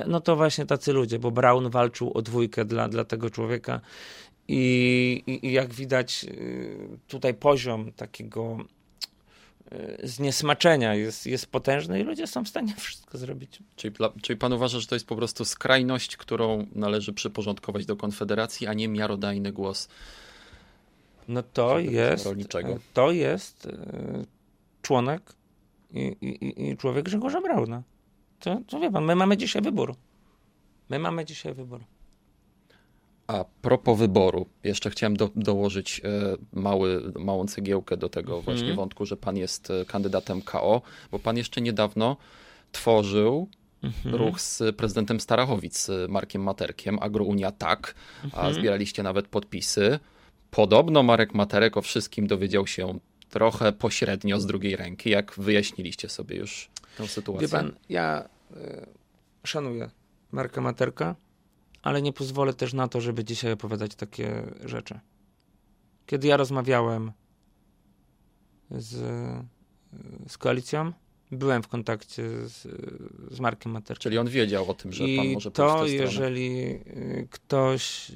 No 0.08 0.22
to 0.22 0.36
właśnie 0.36 0.66
tacy 0.66 0.94
ludzie, 0.94 1.20
bo 1.20 1.32
Brown 1.32 1.70
walczył 1.70 2.12
o 2.14 2.22
dwójkę 2.22 2.66
dla, 2.66 2.90
dla 2.90 3.04
tego 3.06 3.30
człowieka 3.30 3.82
i, 4.48 5.24
i, 5.28 5.48
i 5.48 5.52
jak 5.52 5.74
widać 5.74 6.26
y, 6.30 6.78
tutaj 7.08 7.34
poziom 7.34 7.92
takiego 7.92 8.58
y, 9.72 10.08
zniesmaczenia 10.08 10.96
jest, 10.96 11.26
jest 11.26 11.48
potężny 11.48 12.00
i 12.00 12.04
ludzie 12.04 12.28
są 12.28 12.44
w 12.46 12.48
stanie 12.50 12.76
wszystko 12.78 13.18
zrobić. 13.18 13.60
Czyli, 13.76 13.96
czyli 14.22 14.40
pan 14.40 14.54
uważa, 14.54 14.80
że 14.80 14.88
to 14.88 14.96
jest 14.96 15.08
po 15.08 15.16
prostu 15.16 15.46
skrajność, 15.46 16.18
którą 16.18 16.68
należy 16.76 17.14
przyporządkować 17.14 17.86
do 17.86 17.96
Konfederacji, 17.96 18.68
a 18.68 18.74
nie 18.74 18.88
miarodajny 18.88 19.52
głos 19.52 19.90
No 21.28 21.44
to 21.44 21.80
jest, 21.80 22.26
rolniczego. 22.26 22.80
to 22.94 23.12
jest 23.12 23.66
y, 23.66 23.72
członek 24.82 25.22
i, 25.94 26.16
i, 26.22 26.70
i 26.70 26.78
człowiek 26.78 27.06
Grzegorza 27.06 27.42
Brauna. 27.42 27.84
To, 28.40 28.58
to 28.68 28.80
wie 28.80 28.92
pan, 28.92 29.06
my 29.06 29.16
mamy 29.16 29.38
dzisiaj 29.38 29.62
wybór. 29.62 29.96
My 30.90 31.00
mamy 31.00 31.26
dzisiaj 31.26 31.54
wybór. 31.54 31.84
A 33.28 33.46
propos 33.62 34.00
wyboru, 34.00 34.46
jeszcze 34.64 34.90
chciałem 34.90 35.18
do, 35.18 35.30
dołożyć 35.36 36.02
e, 36.04 36.38
mały, 36.54 37.14
małą 37.20 37.48
cegiełkę 37.48 37.98
do 37.98 38.10
tego 38.10 38.42
właśnie 38.42 38.74
wątku, 38.74 39.06
że 39.06 39.18
pan 39.18 39.38
jest 39.38 39.72
e, 39.72 39.86
kandydatem 39.86 40.42
KO, 40.42 40.82
bo 41.12 41.20
pan 41.20 41.38
jeszcze 41.38 41.62
niedawno 41.62 42.18
tworzył 42.72 43.48
ruch 44.06 44.42
z 44.42 44.76
prezydentem 44.76 45.20
Starachowic, 45.20 45.86
z 45.86 46.12
Markiem 46.12 46.44
Materkiem, 46.44 46.98
Agrounia 47.02 47.52
Tak, 47.52 47.96
a 48.34 48.54
zbieraliście 48.54 49.04
nawet 49.04 49.28
podpisy. 49.28 50.00
Podobno 50.52 51.04
Marek 51.04 51.34
Materek 51.34 51.78
o 51.78 51.82
wszystkim 51.82 52.28
dowiedział 52.28 52.68
się 52.68 53.00
trochę 53.30 53.72
pośrednio 53.72 54.40
z 54.40 54.46
drugiej 54.46 54.76
ręki. 54.76 55.10
Jak 55.10 55.34
wyjaśniliście 55.38 56.10
sobie 56.10 56.38
już 56.38 56.70
tę 56.98 57.08
sytuację? 57.08 57.48
Wie 57.48 57.52
pan, 57.52 57.72
ja 57.90 58.30
y, 58.52 58.86
szanuję 59.44 59.90
Marka 60.32 60.62
Materka, 60.62 61.16
ale 61.82 62.02
nie 62.02 62.14
pozwolę 62.14 62.54
też 62.54 62.74
na 62.74 62.88
to, 62.88 63.02
żeby 63.02 63.24
dzisiaj 63.24 63.52
opowiadać 63.52 63.96
takie 63.96 64.44
rzeczy. 64.66 65.00
Kiedy 66.06 66.28
ja 66.28 66.38
rozmawiałem 66.38 67.12
z, 68.72 68.96
z 70.28 70.38
koalicją, 70.38 70.94
byłem 71.32 71.64
w 71.64 71.68
kontakcie 71.68 72.48
z, 72.48 72.68
z 73.32 73.40
Markiem 73.40 73.72
Materkiem. 73.72 74.02
Czyli 74.02 74.18
on 74.18 74.30
wiedział 74.30 74.70
o 74.70 74.74
tym, 74.74 74.94
że 74.94 75.04
pan 75.04 75.10
I 75.10 75.34
może 75.34 75.52
pójść 75.52 75.72
w 75.72 75.76
to, 75.76 75.86
jeżeli 75.88 76.80
ktoś. 77.30 78.12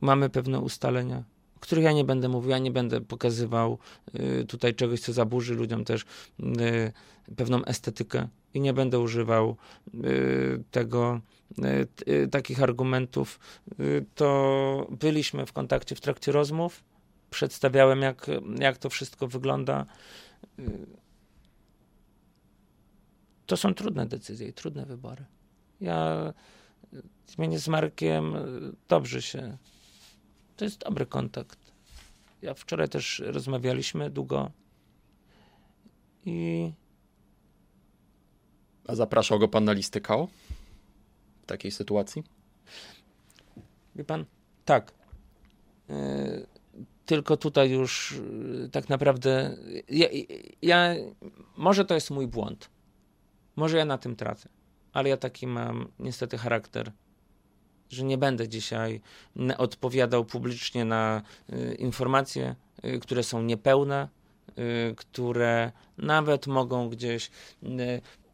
Mamy 0.00 0.30
pewne 0.30 0.60
ustalenia, 0.60 1.24
których 1.62 1.84
ja 1.84 1.92
nie 1.92 2.04
będę 2.04 2.28
mówił, 2.28 2.50
ja 2.50 2.58
nie 2.58 2.70
będę 2.70 3.00
pokazywał 3.00 3.78
y, 4.20 4.44
tutaj 4.44 4.74
czegoś, 4.74 5.00
co 5.00 5.12
zaburzy 5.12 5.54
ludziom 5.54 5.84
też 5.84 6.02
y, 6.02 6.92
pewną 7.36 7.64
estetykę 7.64 8.28
i 8.54 8.60
nie 8.60 8.72
będę 8.72 8.98
używał 8.98 9.56
y, 9.94 10.62
tego, 10.70 11.20
takich 12.30 12.62
argumentów. 12.62 13.40
To 14.14 14.86
byliśmy 15.00 15.46
w 15.46 15.52
kontakcie 15.52 15.94
w 15.94 16.00
trakcie 16.00 16.32
rozmów, 16.32 16.84
przedstawiałem, 17.30 18.02
jak, 18.02 18.26
jak 18.58 18.78
to 18.78 18.90
wszystko 18.90 19.28
wygląda. 19.28 19.86
To 23.46 23.56
są 23.56 23.74
trudne 23.74 24.06
decyzje 24.06 24.48
i 24.48 24.52
trudne 24.52 24.86
wybory. 24.86 25.24
Ja 25.80 26.32
zmienię 27.26 27.58
z 27.58 27.68
Markiem 27.68 28.34
dobrze 28.88 29.22
się. 29.22 29.56
To 30.56 30.64
jest 30.64 30.78
dobry 30.78 31.06
kontakt. 31.06 31.58
Ja 32.42 32.54
wczoraj 32.54 32.88
też 32.88 33.22
rozmawialiśmy 33.26 34.10
długo 34.10 34.50
i 36.26 36.72
A 38.86 38.94
zapraszał 38.94 39.38
go 39.38 39.48
pan 39.48 39.64
na 39.64 39.72
listy 39.72 40.00
KO 40.00 40.28
w 41.42 41.46
takiej 41.46 41.70
sytuacji? 41.70 42.24
Wie 43.96 44.04
pan, 44.04 44.24
tak. 44.64 44.92
Yy, 45.88 46.46
tylko 47.06 47.36
tutaj 47.36 47.70
już 47.70 48.20
yy, 48.62 48.68
tak 48.68 48.88
naprawdę. 48.88 49.56
Ja, 49.88 50.08
ja, 50.62 50.94
może 51.56 51.84
to 51.84 51.94
jest 51.94 52.10
mój 52.10 52.26
błąd. 52.26 52.70
Może 53.56 53.76
ja 53.76 53.84
na 53.84 53.98
tym 53.98 54.16
tracę. 54.16 54.48
Ale 54.92 55.08
ja 55.08 55.16
taki 55.16 55.46
mam 55.46 55.88
niestety 55.98 56.38
charakter, 56.38 56.92
że 57.92 58.04
nie 58.04 58.18
będę 58.18 58.48
dzisiaj 58.48 59.00
odpowiadał 59.58 60.24
publicznie 60.24 60.84
na 60.84 61.22
y, 61.52 61.74
informacje, 61.74 62.54
y, 62.84 62.98
które 62.98 63.22
są 63.22 63.42
niepełne, 63.42 64.08
y, 64.58 64.94
które 64.96 65.72
nawet 65.98 66.46
mogą 66.46 66.88
gdzieś 66.88 67.30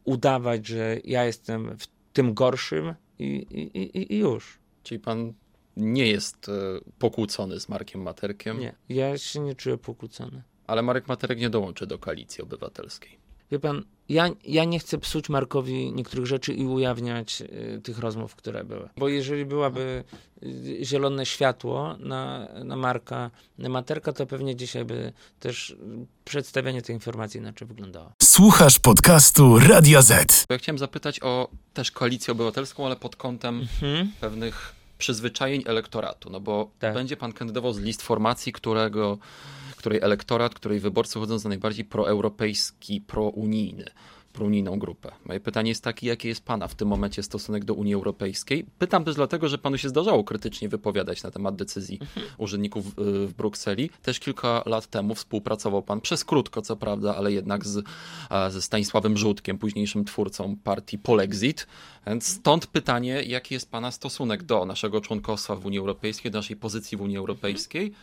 udawać, 0.05 0.67
że 0.67 0.97
ja 1.03 1.25
jestem 1.25 1.77
w 1.77 1.87
tym 2.13 2.33
gorszym 2.33 2.93
i, 3.19 3.25
i, 3.25 3.77
i, 3.97 4.13
i 4.13 4.17
już. 4.17 4.59
Czyli 4.83 4.99
pan 4.99 5.33
nie 5.77 6.07
jest 6.07 6.49
e, 6.49 6.51
pokłócony 6.99 7.59
z 7.59 7.69
Markiem 7.69 8.01
Materkiem, 8.01 8.59
Nie, 8.59 8.75
ja 8.89 9.17
się 9.17 9.39
nie 9.39 9.55
czuję 9.55 9.77
pokłócony. 9.77 10.43
ale 10.67 10.81
Marek 10.81 11.07
Materek 11.07 11.39
nie 11.39 11.49
dołączy 11.49 11.87
do 11.87 11.97
koalicji 11.97 12.43
obywatelskiej. 12.43 13.19
Wie 13.51 13.59
pan, 13.59 13.83
ja, 14.09 14.29
ja 14.43 14.63
nie 14.65 14.79
chcę 14.79 14.97
psuć 14.97 15.29
Markowi 15.29 15.93
niektórych 15.93 16.25
rzeczy 16.25 16.53
i 16.53 16.65
ujawniać 16.65 17.41
y, 17.41 17.81
tych 17.83 17.99
rozmów, 17.99 18.35
które 18.35 18.63
były. 18.63 18.89
Bo 18.97 19.07
jeżeli 19.09 19.45
byłaby 19.45 20.03
y, 20.43 20.77
zielone 20.85 21.25
światło 21.25 21.95
na, 21.99 22.47
na 22.63 22.75
Marka, 22.75 23.31
na 23.57 23.69
Materka, 23.69 24.13
to 24.13 24.25
pewnie 24.25 24.55
dzisiaj 24.55 24.85
by 24.85 25.13
też 25.39 25.75
przedstawianie 26.25 26.81
tej 26.81 26.95
informacji 26.95 27.39
inaczej 27.39 27.67
wyglądało. 27.67 28.11
Słuchasz 28.23 28.79
podcastu 28.79 29.59
Radia 29.59 30.01
Z. 30.01 30.45
Ja 30.49 30.57
chciałem 30.57 30.77
zapytać 30.79 31.19
o 31.23 31.49
też 31.73 31.91
koalicję 31.91 32.31
obywatelską, 32.31 32.85
ale 32.85 32.95
pod 32.95 33.15
kątem 33.15 33.67
Hmm? 33.79 34.11
pewnych 34.21 34.75
przyzwyczajeń 34.97 35.63
elektoratu, 35.65 36.29
no 36.29 36.39
bo 36.39 36.71
Tak. 36.79 36.93
będzie 36.93 37.17
pan 37.17 37.33
kandydował 37.33 37.73
z 37.73 37.79
list 37.79 38.01
formacji, 38.01 38.51
którego, 38.53 39.17
której 39.79 39.99
elektorat, 40.01 40.53
której 40.53 40.79
wyborcy 40.79 41.19
chodzą 41.19 41.39
za 41.39 41.49
najbardziej 41.49 41.85
proeuropejski, 41.85 43.01
prounijny, 43.01 43.85
prounijną 44.33 44.79
grupę. 44.79 45.11
Moje 45.25 45.39
pytanie 45.39 45.71
jest 45.71 45.83
takie, 45.83 46.07
jaki 46.07 46.27
jest 46.27 46.45
pana 46.45 46.67
w 46.67 46.75
tym 46.75 46.87
momencie 46.87 47.23
stosunek 47.23 47.65
do 47.65 47.73
Unii 47.73 47.93
Europejskiej? 47.93 48.65
Pytam 48.79 49.05
też 49.05 49.15
dlatego, 49.15 49.49
że 49.49 49.57
panu 49.57 49.77
się 49.77 49.89
zdarzało 49.89 50.23
krytycznie 50.23 50.69
wypowiadać 50.69 51.23
na 51.23 51.31
temat 51.31 51.55
decyzji 51.55 51.99
urzędników 52.37 52.85
y, 52.87 52.91
w 53.27 53.33
Brukseli. 53.33 53.89
Też 54.03 54.19
kilka 54.19 54.63
lat 54.65 54.87
temu 54.87 55.15
współpracował 55.15 55.81
pan, 55.81 56.01
przez 56.01 56.25
krótko 56.25 56.61
co 56.61 56.75
prawda, 56.75 57.15
ale 57.15 57.31
jednak 57.31 57.65
z, 57.65 57.85
ze 58.49 58.61
Stanisławem 58.61 59.17
Żółtkiem, 59.17 59.57
późniejszym 59.57 60.05
twórcą 60.05 60.55
partii 60.63 60.97
Polexit. 60.97 61.67
Więc 62.07 62.27
stąd 62.27 62.67
pytanie, 62.67 63.23
jaki 63.23 63.53
jest 63.53 63.71
pana 63.71 63.91
stosunek 63.91 64.43
do 64.43 64.65
naszego 64.65 65.01
członkostwa 65.01 65.55
w 65.55 65.65
Unii 65.65 65.79
Europejskiej, 65.79 66.31
do 66.31 66.39
naszej 66.39 66.55
pozycji 66.55 66.97
w 66.97 67.01
Unii 67.01 67.17
Europejskiej? 67.17 67.93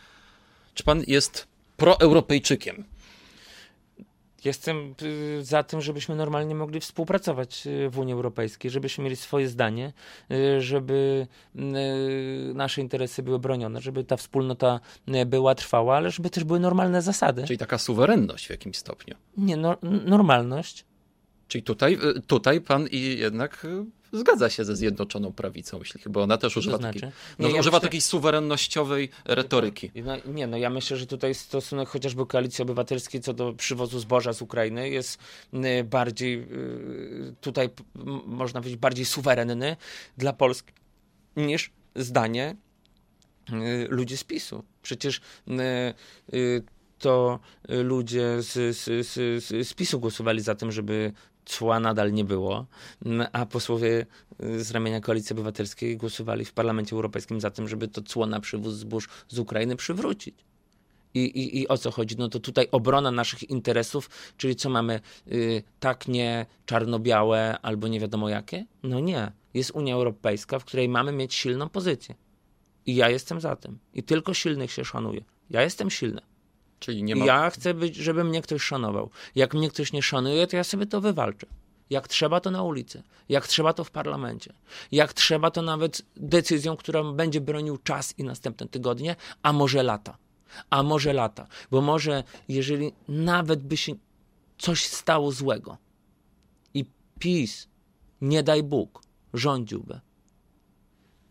Czy 0.73 0.83
pan 0.83 1.03
jest 1.07 1.47
proeuropejczykiem? 1.77 2.83
Jestem 4.45 4.95
y, 5.01 5.39
za 5.43 5.63
tym, 5.63 5.81
żebyśmy 5.81 6.15
normalnie 6.15 6.55
mogli 6.55 6.79
współpracować 6.79 7.67
y, 7.67 7.89
w 7.89 7.99
Unii 7.99 8.13
Europejskiej, 8.13 8.71
żebyśmy 8.71 9.03
mieli 9.03 9.15
swoje 9.15 9.47
zdanie, 9.47 9.93
y, 10.31 10.61
żeby 10.61 11.27
nasze 12.53 12.81
interesy 12.81 13.23
były 13.23 13.39
bronione, 13.39 13.81
żeby 13.81 14.03
ta 14.03 14.17
wspólnota 14.17 14.79
była 15.25 15.55
trwała, 15.55 15.97
ale 15.97 16.11
żeby 16.11 16.29
też 16.29 16.43
były 16.43 16.59
normalne 16.59 17.01
zasady. 17.01 17.43
Czyli 17.43 17.59
taka 17.59 17.77
suwerenność 17.77 18.47
w 18.47 18.49
jakimś 18.49 18.77
stopniu. 18.77 19.15
Nie, 19.37 19.57
no, 19.57 19.77
normalność. 20.05 20.85
Czyli 21.47 21.63
tutaj, 21.63 21.93
y, 22.17 22.21
tutaj 22.21 22.61
pan 22.61 22.87
i 22.91 23.17
jednak 23.17 23.65
y, 23.65 24.17
zgadza 24.17 24.49
się 24.49 24.65
ze 24.65 24.75
Zjednoczoną 24.75 25.33
Prawicą, 25.33 25.79
myślę, 25.79 26.01
bo 26.09 26.23
ona 26.23 26.37
też 26.37 26.57
używa, 26.57 26.77
znaczy? 26.77 26.99
takiej, 26.99 27.11
no, 27.39 27.47
ja 27.49 27.59
używa 27.59 27.77
myślę- 27.77 27.87
takiej 27.87 28.01
suwerennościowej 28.01 29.09
retoryki. 29.25 29.91
No, 30.03 30.33
nie, 30.33 30.47
no 30.47 30.57
ja 30.57 30.69
myślę, 30.69 30.97
że 30.97 31.07
tutaj 31.07 31.35
stosunek 31.35 31.89
chociażby 31.89 32.25
Koalicji 32.25 32.61
Obywatelskiej 32.61 33.21
co 33.21 33.33
do 33.33 33.53
przywozu 33.53 33.99
zboża 33.99 34.33
z 34.33 34.41
Ukrainy 34.41 34.89
jest 34.89 35.19
bardziej, 35.83 36.41
y, 36.41 37.35
tutaj 37.41 37.69
można 38.25 38.61
powiedzieć, 38.61 38.79
bardziej 38.79 39.05
suwerenny 39.05 39.75
dla 40.17 40.33
Polski 40.33 40.73
niż 41.35 41.71
zdanie 41.95 42.55
y, 43.49 43.87
ludzi 43.89 44.17
z 44.17 44.23
PiSu. 44.23 44.63
Przecież 44.81 45.21
y, 46.33 46.63
to 46.99 47.39
ludzie 47.67 48.41
z, 48.41 48.77
z, 48.77 49.07
z, 49.07 49.67
z 49.67 49.73
PiSu 49.73 49.99
głosowali 49.99 50.41
za 50.41 50.55
tym, 50.55 50.71
żeby 50.71 51.11
cła 51.47 51.79
nadal 51.79 52.13
nie 52.13 52.25
było, 52.25 52.65
m, 53.05 53.25
a 53.31 53.45
posłowie 53.45 54.05
y, 54.43 54.63
z 54.63 54.71
ramienia 54.71 55.01
Koalicji 55.01 55.33
Obywatelskiej 55.33 55.97
głosowali 55.97 56.45
w 56.45 56.53
Parlamencie 56.53 56.95
Europejskim 56.95 57.41
za 57.41 57.51
tym, 57.51 57.67
żeby 57.67 57.87
to 57.87 58.01
cło 58.01 58.25
na 58.25 58.39
przywóz 58.39 58.73
zbóż 58.73 59.09
z 59.27 59.39
Ukrainy 59.39 59.75
przywrócić. 59.75 60.35
I, 61.13 61.19
i, 61.19 61.59
I 61.59 61.67
o 61.67 61.77
co 61.77 61.91
chodzi? 61.91 62.15
No 62.17 62.29
to 62.29 62.39
tutaj 62.39 62.67
obrona 62.71 63.11
naszych 63.11 63.49
interesów, 63.49 64.09
czyli 64.37 64.55
co 64.55 64.69
mamy, 64.69 64.99
y, 65.31 65.63
tak 65.79 66.07
nie 66.07 66.45
czarno-białe 66.65 67.57
albo 67.61 67.87
nie 67.87 67.99
wiadomo 67.99 68.29
jakie? 68.29 68.65
No 68.83 68.99
nie. 68.99 69.31
Jest 69.53 69.71
Unia 69.71 69.93
Europejska, 69.93 70.59
w 70.59 70.65
której 70.65 70.89
mamy 70.89 71.11
mieć 71.11 71.33
silną 71.33 71.69
pozycję. 71.69 72.15
I 72.85 72.95
ja 72.95 73.09
jestem 73.09 73.41
za 73.41 73.55
tym. 73.55 73.79
I 73.93 74.03
tylko 74.03 74.33
silnych 74.33 74.71
się 74.71 74.85
szanuje. 74.85 75.21
Ja 75.49 75.61
jestem 75.61 75.89
silny. 75.89 76.21
Czyli 76.79 77.03
nie 77.03 77.15
ma... 77.15 77.25
Ja 77.25 77.49
chcę, 77.49 77.73
być, 77.73 77.95
żeby 77.95 78.23
mnie 78.23 78.41
ktoś 78.41 78.61
szanował. 78.61 79.09
Jak 79.35 79.53
mnie 79.53 79.69
ktoś 79.69 79.93
nie 79.93 80.01
szanuje, 80.01 80.47
to 80.47 80.55
ja 80.55 80.63
sobie 80.63 80.85
to 80.85 81.01
wywalczę. 81.01 81.47
Jak 81.89 82.07
trzeba, 82.07 82.39
to 82.39 82.51
na 82.51 82.63
ulicy. 82.63 83.03
Jak 83.29 83.47
trzeba, 83.47 83.73
to 83.73 83.83
w 83.83 83.91
parlamencie. 83.91 84.53
Jak 84.91 85.13
trzeba, 85.13 85.51
to 85.51 85.61
nawet 85.61 86.01
decyzją, 86.15 86.77
która 86.77 87.03
będzie 87.03 87.41
bronił 87.41 87.77
czas 87.77 88.13
i 88.19 88.23
następne 88.23 88.67
tygodnie, 88.67 89.15
a 89.41 89.53
może 89.53 89.83
lata. 89.83 90.17
A 90.69 90.83
może 90.83 91.13
lata. 91.13 91.47
Bo 91.71 91.81
może, 91.81 92.23
jeżeli 92.47 92.93
nawet 93.07 93.63
by 93.63 93.77
się 93.77 93.93
coś 94.57 94.85
stało 94.85 95.31
złego 95.31 95.77
i 96.73 96.85
PiS, 97.19 97.67
nie 98.21 98.43
daj 98.43 98.63
Bóg, 98.63 99.01
rządziłby 99.33 99.99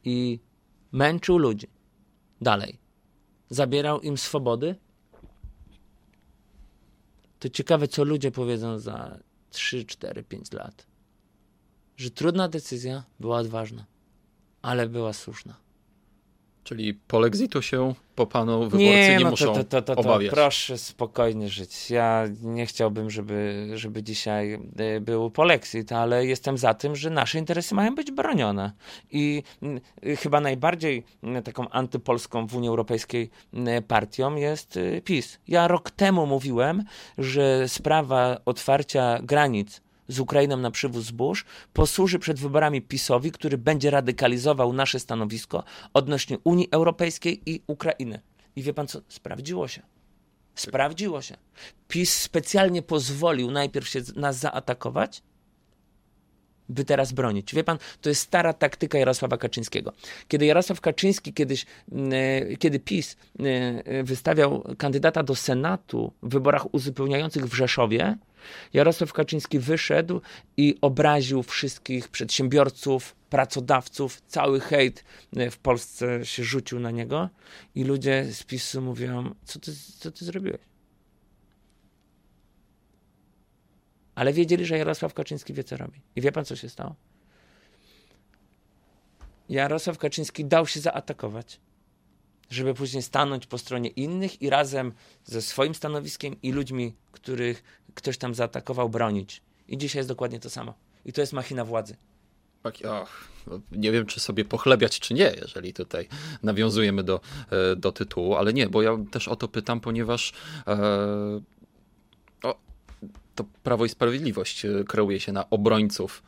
i 0.04 0.40
męczył 0.92 1.38
ludzi 1.38 1.66
dalej, 2.40 2.78
zabierał 3.50 4.00
im 4.00 4.18
swobody, 4.18 4.76
to 7.38 7.48
ciekawe, 7.48 7.88
co 7.88 8.04
ludzie 8.04 8.30
powiedzą 8.30 8.78
za 8.78 9.18
3, 9.50 9.84
4, 9.84 10.22
5 10.22 10.52
lat. 10.52 10.86
Że 11.96 12.10
trudna 12.10 12.48
decyzja 12.48 13.04
była 13.20 13.38
odważna, 13.38 13.86
ale 14.62 14.88
była 14.88 15.12
słuszna. 15.12 15.65
Czyli 16.66 16.94
po 16.94 17.26
exitu 17.26 17.62
się 17.62 17.94
po 18.14 18.26
panu 18.26 18.62
wyborcy 18.62 18.84
nie, 18.84 19.18
no 19.20 19.30
muszą 19.30 19.54
to, 19.54 19.64
to, 19.64 19.82
to, 19.82 19.94
to, 19.94 20.00
obawiać. 20.00 20.30
Proszę 20.30 20.78
spokojnie 20.78 21.48
żyć. 21.48 21.90
Ja 21.90 22.24
nie 22.42 22.66
chciałbym, 22.66 23.10
żeby, 23.10 23.68
żeby 23.74 24.02
dzisiaj 24.02 24.58
e, 24.76 25.00
był 25.00 25.30
polexit, 25.30 25.92
ale 25.92 26.26
jestem 26.26 26.58
za 26.58 26.74
tym, 26.74 26.96
że 26.96 27.10
nasze 27.10 27.38
interesy 27.38 27.74
mają 27.74 27.94
być 27.94 28.10
bronione. 28.10 28.72
I 29.10 29.42
mm, 29.62 29.80
chyba 30.18 30.40
najbardziej 30.40 31.04
taką 31.44 31.68
antypolską 31.68 32.46
w 32.46 32.56
Unii 32.56 32.68
Europejskiej 32.68 33.30
partią 33.88 34.36
jest 34.36 34.76
y, 34.76 35.02
PiS. 35.04 35.38
Ja 35.48 35.68
rok 35.68 35.90
temu 35.90 36.26
mówiłem, 36.26 36.84
że 37.18 37.68
sprawa 37.68 38.36
otwarcia 38.44 39.18
granic 39.22 39.85
z 40.08 40.20
Ukrainą 40.20 40.56
na 40.56 40.70
przywóz 40.70 41.04
zbóż 41.04 41.44
posłuży 41.72 42.18
przed 42.18 42.40
wyborami 42.40 42.82
PiSowi, 42.82 43.32
który 43.32 43.58
będzie 43.58 43.90
radykalizował 43.90 44.72
nasze 44.72 45.00
stanowisko 45.00 45.64
odnośnie 45.94 46.38
Unii 46.44 46.68
Europejskiej 46.70 47.50
i 47.50 47.62
Ukrainy. 47.66 48.20
I 48.56 48.62
wie 48.62 48.74
pan 48.74 48.86
co? 48.86 49.00
Sprawdziło 49.08 49.68
się. 49.68 49.82
Sprawdziło 50.54 51.22
się. 51.22 51.36
PiS 51.88 52.16
specjalnie 52.16 52.82
pozwolił 52.82 53.50
najpierw 53.50 53.88
się 53.88 54.00
nas 54.16 54.36
zaatakować, 54.36 55.22
by 56.68 56.84
teraz 56.84 57.12
bronić. 57.12 57.54
Wie 57.54 57.64
pan, 57.64 57.78
to 58.00 58.08
jest 58.08 58.20
stara 58.20 58.52
taktyka 58.52 58.98
Jarosława 58.98 59.36
Kaczyńskiego. 59.36 59.92
Kiedy 60.28 60.46
Jarosław 60.46 60.80
Kaczyński 60.80 61.32
kiedyś, 61.32 61.66
e, 62.12 62.56
kiedy 62.56 62.80
PiS 62.80 63.16
e, 63.38 64.04
wystawiał 64.04 64.74
kandydata 64.78 65.22
do 65.22 65.34
Senatu 65.34 66.12
w 66.22 66.28
wyborach 66.28 66.74
uzupełniających 66.74 67.46
w 67.46 67.54
Rzeszowie, 67.54 68.16
Jarosław 68.72 69.12
Kaczyński 69.12 69.58
wyszedł 69.58 70.20
i 70.56 70.78
obraził 70.80 71.42
wszystkich 71.42 72.08
przedsiębiorców, 72.08 73.16
pracodawców, 73.30 74.22
cały 74.26 74.60
hejt 74.60 75.04
e, 75.36 75.50
w 75.50 75.58
Polsce 75.58 76.26
się 76.26 76.44
rzucił 76.44 76.80
na 76.80 76.90
niego 76.90 77.28
i 77.74 77.84
ludzie 77.84 78.24
z 78.32 78.42
PiSu 78.42 78.82
mówią, 78.82 79.34
co 79.44 79.58
ty, 79.58 79.72
co 79.98 80.10
ty 80.10 80.24
zrobiłeś? 80.24 80.60
Ale 84.14 84.32
wiedzieli, 84.32 84.66
że 84.66 84.78
Jarosław 84.78 85.14
Kaczyński 85.14 85.54
wie, 85.54 85.64
co 85.64 85.76
robi. 85.76 86.00
I 86.16 86.20
wie 86.20 86.32
pan, 86.32 86.44
co 86.44 86.56
się 86.56 86.68
stało? 86.68 86.94
Jarosław 89.48 89.98
Kaczyński 89.98 90.44
dał 90.44 90.66
się 90.66 90.80
zaatakować, 90.80 91.60
żeby 92.50 92.74
później 92.74 93.02
stanąć 93.02 93.46
po 93.46 93.58
stronie 93.58 93.88
innych 93.88 94.42
i 94.42 94.50
razem 94.50 94.92
ze 95.24 95.42
swoim 95.42 95.74
stanowiskiem 95.74 96.42
i 96.42 96.52
ludźmi, 96.52 96.94
których 97.12 97.62
ktoś 97.96 98.18
tam 98.18 98.34
zaatakował, 98.34 98.88
bronić. 98.88 99.42
I 99.68 99.78
dzisiaj 99.78 99.98
jest 100.00 100.08
dokładnie 100.08 100.40
to 100.40 100.50
samo. 100.50 100.74
I 101.04 101.12
to 101.12 101.20
jest 101.20 101.32
machina 101.32 101.64
władzy. 101.64 101.96
Ach, 102.90 103.28
no, 103.46 103.60
nie 103.72 103.92
wiem, 103.92 104.06
czy 104.06 104.20
sobie 104.20 104.44
pochlebiać, 104.44 105.00
czy 105.00 105.14
nie, 105.14 105.34
jeżeli 105.42 105.72
tutaj 105.72 106.08
nawiązujemy 106.42 107.02
do, 107.02 107.20
e, 107.50 107.76
do 107.76 107.92
tytułu, 107.92 108.34
ale 108.34 108.52
nie, 108.52 108.68
bo 108.68 108.82
ja 108.82 108.98
też 109.10 109.28
o 109.28 109.36
to 109.36 109.48
pytam, 109.48 109.80
ponieważ 109.80 110.32
e, 110.66 110.76
o, 112.42 112.58
to 113.34 113.44
Prawo 113.62 113.84
i 113.84 113.88
Sprawiedliwość 113.88 114.64
e, 114.64 114.84
kreuje 114.84 115.20
się 115.20 115.32
na 115.32 115.50
obrońców 115.50 116.22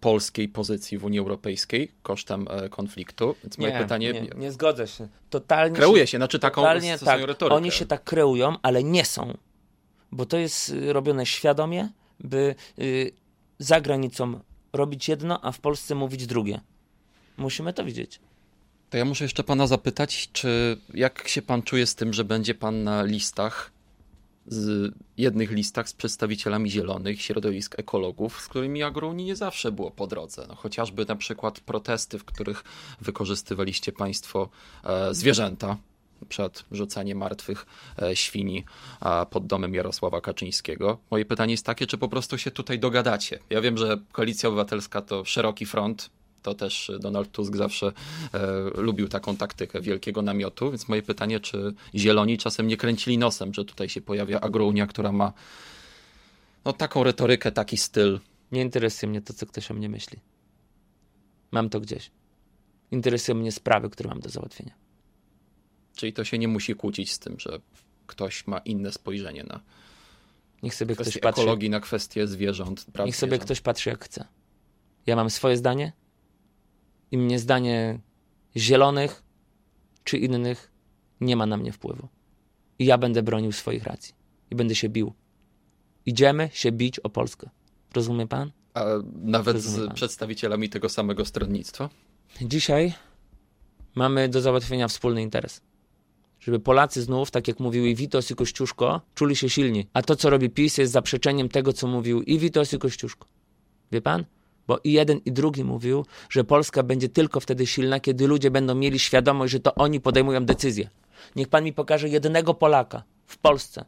polskiej 0.00 0.48
pozycji 0.48 0.98
w 0.98 1.04
Unii 1.04 1.18
Europejskiej 1.18 1.92
kosztem 2.02 2.46
e, 2.50 2.68
konfliktu. 2.68 3.34
Więc 3.44 3.58
moje 3.58 3.72
nie, 3.72 3.78
pytanie. 3.78 4.12
Nie, 4.12 4.28
nie 4.36 4.52
zgodzę 4.52 4.88
się. 4.88 5.08
Totalnie 5.30 5.76
kreuje 5.76 6.06
się, 6.06 6.18
znaczy 6.18 6.38
taką 6.38 6.62
totalnie, 6.62 6.98
tak, 6.98 7.20
retorykę. 7.20 7.56
Oni 7.56 7.70
się 7.70 7.86
tak 7.86 8.04
kreują, 8.04 8.56
ale 8.62 8.84
nie 8.84 9.04
są. 9.04 9.36
Bo 10.12 10.26
to 10.26 10.36
jest 10.36 10.68
y, 10.68 10.92
robione 10.92 11.26
świadomie, 11.26 11.88
by 12.20 12.54
y, 12.78 13.12
za 13.58 13.80
granicą 13.80 14.40
robić 14.72 15.08
jedno, 15.08 15.40
a 15.44 15.52
w 15.52 15.60
Polsce 15.60 15.94
mówić 15.94 16.26
drugie. 16.26 16.60
Musimy 17.36 17.72
to 17.72 17.84
widzieć. 17.84 18.20
To 18.90 18.96
ja 18.96 19.04
muszę 19.04 19.24
jeszcze 19.24 19.44
pana 19.44 19.66
zapytać, 19.66 20.28
czy 20.32 20.80
jak 20.94 21.28
się 21.28 21.42
pan 21.42 21.62
czuje 21.62 21.86
z 21.86 21.94
tym, 21.94 22.12
że 22.12 22.24
będzie 22.24 22.54
pan 22.54 22.84
na 22.84 23.02
listach, 23.02 23.72
z 24.46 24.94
jednych 25.16 25.50
listach 25.50 25.88
z 25.88 25.92
przedstawicielami 25.92 26.70
zielonych, 26.70 27.22
środowisk 27.22 27.78
ekologów, 27.78 28.40
z 28.40 28.48
którymi 28.48 28.82
agrounii 28.82 29.26
nie 29.26 29.36
zawsze 29.36 29.72
było 29.72 29.90
po 29.90 30.06
drodze. 30.06 30.44
No, 30.48 30.54
chociażby 30.54 31.04
na 31.04 31.16
przykład 31.16 31.60
protesty, 31.60 32.18
w 32.18 32.24
których 32.24 32.64
wykorzystywaliście 33.00 33.92
państwo 33.92 34.48
e, 34.84 35.14
zwierzęta, 35.14 35.76
przed 36.28 36.64
rzucaniem 36.72 37.18
martwych 37.18 37.66
e, 38.02 38.16
świni 38.16 38.64
pod 39.30 39.46
domem 39.46 39.74
Jarosława 39.74 40.20
Kaczyńskiego. 40.20 40.98
Moje 41.10 41.24
pytanie 41.24 41.52
jest 41.52 41.66
takie, 41.66 41.86
czy 41.86 41.98
po 41.98 42.08
prostu 42.08 42.38
się 42.38 42.50
tutaj 42.50 42.78
dogadacie? 42.78 43.38
Ja 43.50 43.60
wiem, 43.60 43.78
że 43.78 43.98
Koalicja 44.12 44.48
Obywatelska 44.48 45.02
to 45.02 45.24
szeroki 45.24 45.66
front, 45.66 46.10
to 46.42 46.54
też 46.54 46.92
Donald 47.00 47.32
Tusk 47.32 47.56
zawsze 47.56 47.86
e, 47.86 47.92
lubił 48.74 49.08
taką 49.08 49.36
taktykę 49.36 49.80
wielkiego 49.80 50.22
namiotu, 50.22 50.70
więc 50.70 50.88
moje 50.88 51.02
pytanie, 51.02 51.40
czy 51.40 51.74
zieloni 51.94 52.38
czasem 52.38 52.66
nie 52.66 52.76
kręcili 52.76 53.18
nosem, 53.18 53.54
że 53.54 53.64
tutaj 53.64 53.88
się 53.88 54.00
pojawia 54.00 54.40
agrounia, 54.40 54.86
która 54.86 55.12
ma 55.12 55.32
no, 56.64 56.72
taką 56.72 57.04
retorykę, 57.04 57.52
taki 57.52 57.76
styl. 57.76 58.20
Nie 58.52 58.62
interesuje 58.62 59.10
mnie 59.10 59.22
to, 59.22 59.32
co 59.32 59.46
ktoś 59.46 59.70
o 59.70 59.74
mnie 59.74 59.88
myśli. 59.88 60.18
Mam 61.50 61.68
to 61.68 61.80
gdzieś. 61.80 62.10
Interesują 62.90 63.38
mnie 63.38 63.52
sprawy, 63.52 63.90
które 63.90 64.08
mam 64.08 64.20
do 64.20 64.28
załatwienia. 64.28 64.85
Czyli 65.96 66.12
to 66.12 66.24
się 66.24 66.38
nie 66.38 66.48
musi 66.48 66.74
kłócić 66.74 67.12
z 67.12 67.18
tym, 67.18 67.40
że 67.40 67.60
ktoś 68.06 68.46
ma 68.46 68.58
inne 68.58 68.92
spojrzenie 68.92 69.44
na 69.44 69.60
Niech 70.62 70.74
sobie 70.74 70.94
kwestię 70.94 71.10
ktoś 71.10 71.22
patrzy. 71.22 71.40
ekologii, 71.42 71.70
na 71.70 71.80
kwestie 71.80 72.26
zwierząt. 72.26 72.84
Praw 72.92 73.06
Niech 73.06 73.16
sobie 73.16 73.30
zwierząt. 73.30 73.44
ktoś 73.44 73.60
patrzy 73.60 73.90
jak 73.90 74.04
chce. 74.04 74.24
Ja 75.06 75.16
mam 75.16 75.30
swoje 75.30 75.56
zdanie 75.56 75.92
i 77.10 77.18
mnie 77.18 77.38
zdanie 77.38 77.98
zielonych 78.56 79.22
czy 80.04 80.18
innych 80.18 80.70
nie 81.20 81.36
ma 81.36 81.46
na 81.46 81.56
mnie 81.56 81.72
wpływu. 81.72 82.08
I 82.78 82.86
ja 82.86 82.98
będę 82.98 83.22
bronił 83.22 83.52
swoich 83.52 83.84
racji. 83.84 84.14
I 84.50 84.54
będę 84.54 84.74
się 84.74 84.88
bił. 84.88 85.12
Idziemy 86.06 86.50
się 86.52 86.72
bić 86.72 86.98
o 86.98 87.10
Polskę. 87.10 87.50
Rozumie 87.94 88.26
pan? 88.26 88.52
A 88.74 88.84
nawet 89.14 89.54
Rozumie 89.56 89.84
z 89.84 89.86
pan. 89.86 89.94
przedstawicielami 89.94 90.68
tego 90.68 90.88
samego 90.88 91.24
stronnictwa? 91.24 91.90
Dzisiaj 92.42 92.94
mamy 93.94 94.28
do 94.28 94.40
załatwienia 94.40 94.88
wspólny 94.88 95.22
interes. 95.22 95.60
Żeby 96.46 96.60
Polacy 96.60 97.02
znów, 97.02 97.30
tak 97.30 97.48
jak 97.48 97.60
mówił 97.60 97.86
i 97.86 97.94
Witos 97.94 98.30
i 98.30 98.34
Kościuszko, 98.34 99.00
czuli 99.14 99.36
się 99.36 99.48
silni. 99.48 99.86
A 99.92 100.02
to, 100.02 100.16
co 100.16 100.30
robi 100.30 100.50
PiS, 100.50 100.78
jest 100.78 100.92
zaprzeczeniem 100.92 101.48
tego, 101.48 101.72
co 101.72 101.86
mówił 101.86 102.22
i 102.22 102.38
Witos 102.38 102.72
i 102.72 102.78
Kościuszko. 102.78 103.26
Wie 103.92 104.00
pan? 104.00 104.24
Bo 104.66 104.80
i 104.84 104.92
jeden, 104.92 105.20
i 105.24 105.32
drugi 105.32 105.64
mówił, 105.64 106.06
że 106.30 106.44
Polska 106.44 106.82
będzie 106.82 107.08
tylko 107.08 107.40
wtedy 107.40 107.66
silna, 107.66 108.00
kiedy 108.00 108.26
ludzie 108.26 108.50
będą 108.50 108.74
mieli 108.74 108.98
świadomość, 108.98 109.52
że 109.52 109.60
to 109.60 109.74
oni 109.74 110.00
podejmują 110.00 110.44
decyzje. 110.44 110.90
Niech 111.36 111.48
pan 111.48 111.64
mi 111.64 111.72
pokaże 111.72 112.08
jednego 112.08 112.54
Polaka 112.54 113.02
w 113.26 113.38
Polsce, 113.38 113.84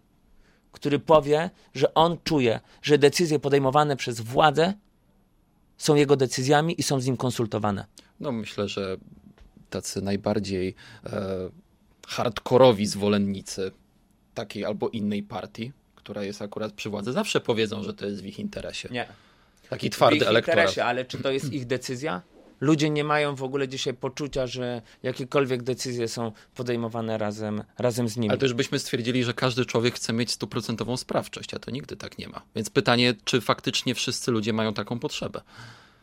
który 0.73 0.99
powie, 0.99 1.51
że 1.75 1.95
on 1.95 2.17
czuje, 2.25 2.61
że 2.83 2.99
decyzje 2.99 3.39
podejmowane 3.39 3.97
przez 3.97 4.21
władzę 4.21 4.75
są 5.77 5.95
jego 5.95 6.17
decyzjami 6.17 6.81
i 6.81 6.83
są 6.83 7.01
z 7.01 7.07
nim 7.07 7.17
konsultowane. 7.17 7.85
No 8.21 8.33
myślę, 8.33 8.69
że 8.69 8.97
tacy 9.71 10.03
najbardziej 10.03 10.75
e, 11.07 11.51
hardkorowi 12.09 12.87
zwolennicy 12.87 13.73
takiej 14.35 14.65
albo 14.65 14.89
innej 14.89 15.23
partii, 15.23 15.73
która 15.95 16.23
jest 16.23 16.43
akurat 16.43 16.73
przy 16.73 16.91
władzy, 16.91 17.13
zawsze 17.13 17.41
powiedzą, 17.41 17.83
że 17.83 17.95
to 17.95 18.07
jest 18.07 18.23
w 18.23 18.27
ich 18.27 18.39
interesie. 18.39 18.89
Nie. 18.93 19.07
Taki 19.71 19.89
w 19.91 19.93
twardy 19.93 20.17
ich 20.17 20.23
elektorat. 20.23 20.59
interesie, 20.59 20.85
ale 20.85 21.05
czy 21.05 21.19
to 21.19 21.31
jest 21.31 21.53
ich 21.53 21.67
decyzja? 21.67 22.23
Ludzie 22.61 22.91
nie 22.91 23.05
mają 23.05 23.35
w 23.35 23.43
ogóle 23.43 23.69
dzisiaj 23.69 23.95
poczucia, 23.95 24.47
że 24.47 24.83
jakiekolwiek 25.03 25.63
decyzje 25.63 26.09
są 26.09 26.33
podejmowane 26.55 27.19
razem, 27.19 27.63
razem 27.79 28.09
z 28.09 28.17
nimi. 28.17 28.29
Ale 28.29 28.39
to 28.39 28.47
już 28.47 28.55
byśmy 28.55 28.79
stwierdzili, 28.79 29.25
że 29.25 29.35
każdy 29.35 29.65
człowiek 29.67 29.95
chce 29.95 30.13
mieć 30.13 30.31
stuprocentową 30.31 30.97
sprawczość, 30.97 31.55
a 31.55 31.59
to 31.59 31.71
nigdy 31.71 31.97
tak 31.97 32.19
nie 32.19 32.29
ma. 32.29 32.43
Więc 32.57 32.71
pytanie, 32.71 33.15
czy 33.25 33.41
faktycznie 33.41 33.95
wszyscy 33.95 34.31
ludzie 34.31 34.53
mają 34.53 34.75
taką 34.75 34.99
potrzebę? 34.99 35.41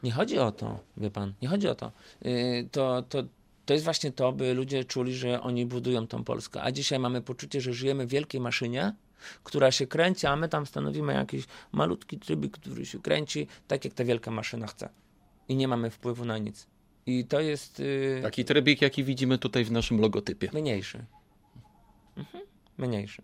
Nie 0.04 0.12
chodzi 0.12 0.39
o 0.39 0.52
to, 0.52 0.80
wie 0.98 1.12
pan, 1.12 1.34
nie 1.41 1.48
chodzi 1.48 1.68
o 1.68 1.76
to. 1.76 1.91
Yy, 2.22 2.70
to, 2.72 3.04
to 3.10 3.24
To 3.65 3.73
jest 3.73 3.86
właśnie 3.86 4.12
to, 4.12 4.32
by 4.32 4.54
ludzie 4.54 4.84
czuli, 4.84 5.15
że 5.15 5.41
oni 5.41 5.65
budują 5.65 6.08
tą 6.08 6.23
Polskę. 6.23 6.62
A 6.62 6.71
dzisiaj 6.71 6.99
mamy 6.99 7.21
poczucie, 7.21 7.62
że 7.62 7.73
żyjemy 7.73 8.08
w 8.08 8.10
wielkiej 8.10 8.41
maszynie, 8.41 8.93
która 9.43 9.71
się 9.71 9.88
kręci, 9.88 10.28
a 10.28 10.36
my 10.36 10.49
tam 10.49 10.65
stanowimy 10.65 11.13
jakiś 11.13 11.45
malutki 11.71 12.19
trybik, 12.19 12.58
który 12.58 12.86
się 12.86 12.99
kręci, 12.99 13.47
tak 13.67 13.86
jak 13.86 13.93
ta 13.93 14.06
wielka 14.06 14.32
maszyna 14.32 14.67
chce. 14.67 14.89
I 15.47 15.56
nie 15.56 15.67
mamy 15.67 15.89
wpływu 15.89 16.25
na 16.25 16.38
nic. 16.38 16.67
I 17.06 17.25
to 17.25 17.41
jest 17.41 17.80
yy, 17.80 18.19
Taki 18.23 18.45
trybik, 18.45 18.82
jaki 18.82 19.04
widzimy 19.04 19.38
tutaj 19.38 19.65
w 19.65 19.71
naszym 19.71 19.99
logotypie. 20.01 20.49
mniejszy. 20.54 21.06
Mhm. 22.17 22.43
Mniejszy. 22.78 23.21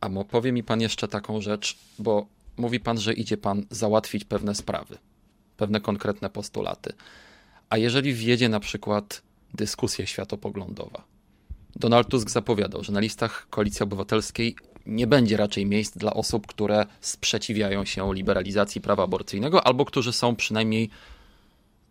A 0.00 0.08
powie 0.24 0.52
mi 0.52 0.62
pan 0.62 0.80
jeszcze 0.80 1.08
taką 1.08 1.40
rzecz, 1.40 1.78
bo 1.98 2.26
mówi 2.56 2.80
pan, 2.80 2.98
że 2.98 3.12
idzie 3.12 3.36
pan 3.36 3.66
załatwić 3.70 4.24
pewne 4.24 4.54
sprawy, 4.54 4.98
pewne 5.56 5.80
konkretne 5.80 6.30
postulaty. 6.30 6.92
A 7.72 7.78
jeżeli 7.78 8.14
wjedzie 8.14 8.48
na 8.48 8.60
przykład 8.60 9.22
dyskusja 9.54 10.06
światopoglądowa, 10.06 11.04
Donald 11.76 12.08
Tusk 12.08 12.30
zapowiadał, 12.30 12.84
że 12.84 12.92
na 12.92 13.00
listach 13.00 13.46
Koalicji 13.50 13.82
Obywatelskiej 13.82 14.56
nie 14.86 15.06
będzie 15.06 15.36
raczej 15.36 15.66
miejsc 15.66 15.96
dla 15.96 16.14
osób, 16.14 16.46
które 16.46 16.86
sprzeciwiają 17.00 17.84
się 17.84 18.14
liberalizacji 18.14 18.80
prawa 18.80 19.04
aborcyjnego 19.04 19.66
albo 19.66 19.84
którzy 19.84 20.12
są 20.12 20.36
przynajmniej 20.36 20.90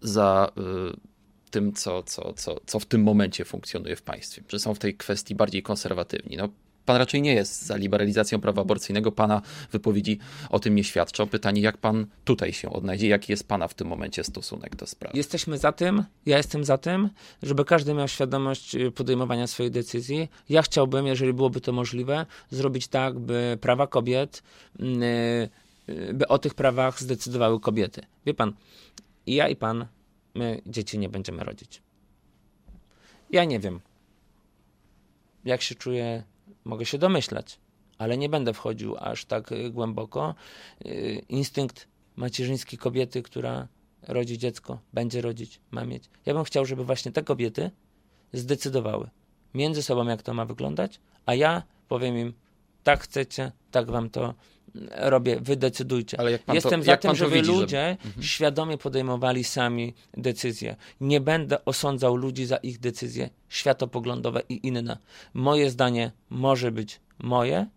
za 0.02 0.52
y, 0.58 1.52
tym, 1.52 1.74
co, 1.74 2.04
co, 2.04 2.34
co, 2.34 2.60
co 2.66 2.80
w 2.80 2.86
tym 2.86 3.04
momencie 3.04 3.46
funkcjonuje 3.46 3.96
w 3.96 4.02
państwie, 4.02 4.44
że 4.50 4.60
są 4.60 4.74
w 4.74 4.80
tej 4.80 4.96
kwestii 4.96 5.36
bardziej 5.36 5.64
konserwatywni. 5.64 6.38
No, 6.38 6.50
pan 6.86 6.98
raczej 6.98 7.22
nie 7.22 7.34
jest 7.34 7.66
za 7.66 7.76
liberalizacją 7.76 8.42
prawa 8.42 8.62
aborcyjnego, 8.62 9.12
pana 9.12 9.42
wypowiedzi 9.72 10.20
o 10.50 10.60
tym 10.60 10.76
nie 10.76 10.84
świadczą. 10.84 11.28
Pytanie, 11.28 11.62
jak 11.62 11.78
pan 11.78 12.06
tutaj 12.26 12.54
się 12.54 12.70
odnajdzie, 12.70 13.08
jaki 13.08 13.32
jest 13.32 13.48
pana 13.48 13.68
w 13.68 13.74
tym 13.74 13.88
momencie 13.88 14.24
stosunek 14.24 14.76
do 14.76 14.88
sprawy? 14.88 15.18
Jesteśmy 15.18 15.58
za 15.58 15.72
tym, 15.72 16.04
ja 16.26 16.38
jestem 16.38 16.66
za 16.66 16.78
tym, 16.78 17.10
żeby 17.44 17.66
każdy 17.66 17.94
miał 17.94 18.08
świadomość 18.08 18.76
y, 18.76 18.92
podejmowania 18.92 19.48
swojej 19.48 19.72
decyzji. 19.72 20.30
Ja 20.50 20.62
chciałbym, 20.62 21.08
jeżeli 21.08 21.34
byłoby 21.34 21.62
to 21.62 21.72
możliwe, 21.72 22.26
zrobić 22.50 22.88
tak, 22.88 23.20
by 23.20 23.58
prawa 23.62 23.88
kobiet, 23.88 24.44
mm, 24.80 25.04
y, 25.04 25.50
by 26.14 26.28
o 26.28 26.38
tych 26.38 26.54
prawach 26.54 27.00
zdecydowały 27.00 27.60
kobiety. 27.60 28.02
Wie 28.26 28.34
pan, 28.34 28.54
i 29.26 29.36
ja 29.36 29.48
i 29.48 29.56
pan, 29.56 29.86
my 30.36 30.62
dzieci 30.66 31.00
nie 31.00 31.10
będziemy 31.10 31.44
rodzić. 31.44 31.82
Ja 33.30 33.46
nie 33.46 33.60
wiem, 33.60 33.80
jak 35.46 35.62
się 35.62 35.76
czuję, 35.76 36.24
mogę 36.66 36.86
się 36.86 36.98
domyślać, 36.98 37.60
ale 37.98 38.18
nie 38.18 38.30
będę 38.30 38.54
wchodził 38.54 38.96
aż 39.00 39.26
tak 39.26 39.52
y, 39.52 39.70
głęboko. 39.70 40.36
Y, 40.86 41.22
Instynkt 41.30 41.88
macierzyński 42.16 42.78
kobiety, 42.78 43.22
która 43.22 43.68
rodzi 44.08 44.38
dziecko, 44.38 44.80
będzie 44.94 45.22
rodzić, 45.22 45.60
ma 45.72 45.86
mieć. 45.86 46.04
Ja 46.26 46.34
bym 46.34 46.44
chciał, 46.44 46.66
żeby 46.66 46.86
właśnie 46.86 47.12
te 47.12 47.24
kobiety 47.24 47.72
zdecydowały 48.34 49.10
między 49.54 49.84
sobą, 49.84 50.08
jak 50.08 50.22
to 50.22 50.34
ma 50.34 50.46
wyglądać, 50.46 51.00
a 51.26 51.36
ja 51.36 51.64
powiem 51.88 52.18
im, 52.18 52.34
tak 52.84 53.04
chcecie, 53.04 53.52
tak 53.72 53.92
wam 53.92 54.10
to 54.10 54.34
robię, 54.92 55.40
wy 55.42 55.56
decydujcie. 55.56 56.20
Ale 56.20 56.32
jak 56.32 56.44
pan 56.44 56.56
Jestem 56.56 56.80
to, 56.80 56.86
za 56.86 56.98
tym, 56.98 57.16
żeby 57.16 57.36
widzi, 57.36 57.52
ludzie 57.52 57.98
świadomie 58.22 58.78
podejmowali 58.78 59.44
sami 59.44 59.94
decyzje. 60.14 60.76
Nie 61.02 61.22
będę 61.22 61.66
osądzał 61.66 62.16
ludzi 62.16 62.46
za 62.46 62.58
ich 62.58 62.80
decyzje 62.80 63.30
światopoglądowe 63.50 64.42
i 64.50 64.68
inne. 64.68 64.98
Moje 65.34 65.70
zdanie 65.70 66.12
może 66.30 66.72
być 66.72 67.00
moje, 67.20 67.68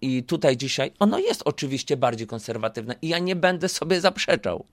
I 0.00 0.22
tutaj 0.22 0.56
dzisiaj 0.56 0.92
ono 0.98 1.18
jest 1.18 1.42
oczywiście 1.44 1.96
bardziej 1.96 2.26
konserwatywne 2.26 2.94
i 3.02 3.08
ja 3.08 3.18
nie 3.18 3.36
będę 3.36 3.68
sobie 3.68 4.00
zaprzeczał. 4.00 4.64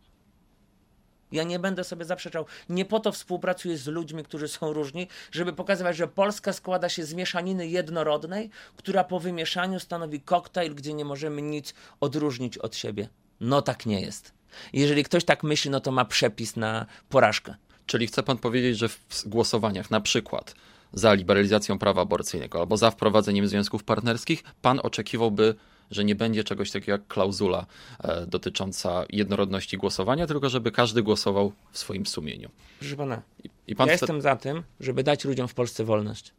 Ja 1.32 1.44
nie 1.44 1.60
będę 1.60 1.84
sobie 1.84 2.06
zaprzeczał. 2.06 2.46
Nie 2.70 2.86
po 2.86 3.00
to 3.00 3.12
współpracuję 3.12 3.78
z 3.78 3.88
ludźmi, 3.88 4.24
którzy 4.24 4.48
są 4.48 4.74
różni, 4.74 5.08
żeby 5.32 5.54
pokazywać, 5.54 5.98
że 5.98 6.08
Polska 6.08 6.54
składa 6.54 6.90
się 6.90 7.06
z 7.06 7.14
mieszaniny 7.14 7.68
jednorodnej, 7.68 8.50
która 8.76 9.04
po 9.04 9.20
wymieszaniu 9.20 9.80
stanowi 9.80 10.22
koktajl, 10.22 10.76
gdzie 10.76 10.94
nie 10.94 11.06
możemy 11.06 11.42
nic 11.42 11.74
odróżnić 12.00 12.58
od 12.58 12.76
siebie. 12.76 13.10
No 13.40 13.62
tak 13.62 13.86
nie 13.86 14.02
jest. 14.02 14.34
Jeżeli 14.74 15.04
ktoś 15.04 15.26
tak 15.26 15.44
myśli, 15.44 15.72
no 15.72 15.80
to 15.80 15.92
ma 15.92 16.06
przepis 16.06 16.56
na 16.56 16.86
porażkę. 17.10 17.56
Czyli 17.86 18.08
chce 18.08 18.24
pan 18.24 18.38
powiedzieć, 18.38 18.78
że 18.78 18.90
w 18.90 19.24
głosowaniach 19.26 19.92
na 19.92 20.02
przykład 20.02 20.56
za 20.94 21.14
liberalizacją 21.14 21.80
prawa 21.80 22.02
aborcyjnego 22.02 22.60
albo 22.60 22.78
za 22.78 22.92
wprowadzeniem 22.92 23.48
związków 23.48 23.84
partnerskich, 23.84 24.44
pan 24.62 24.80
oczekiwałby, 24.84 25.56
że 25.92 26.04
nie 26.04 26.16
będzie 26.16 26.44
czegoś 26.44 26.72
takiego 26.72 26.92
jak 26.92 27.08
klauzula 27.08 27.66
e, 28.04 28.26
dotycząca 28.28 29.06
jednorodności 29.10 29.78
głosowania, 29.78 30.28
tylko 30.28 30.50
żeby 30.50 30.72
każdy 30.72 31.04
głosował 31.04 31.52
w 31.72 31.78
swoim 31.78 32.06
sumieniu. 32.06 32.50
Proszę 32.80 32.96
pana, 32.96 33.22
I, 33.68 33.76
pan 33.76 33.88
ja 33.88 33.96
chce, 33.96 34.04
jestem 34.06 34.22
za 34.22 34.36
tym, 34.36 34.64
żeby 34.80 35.04
dać 35.04 35.26
ludziom 35.26 35.48
w 35.48 35.54
Polsce 35.54 35.84
wolność. 35.84 36.34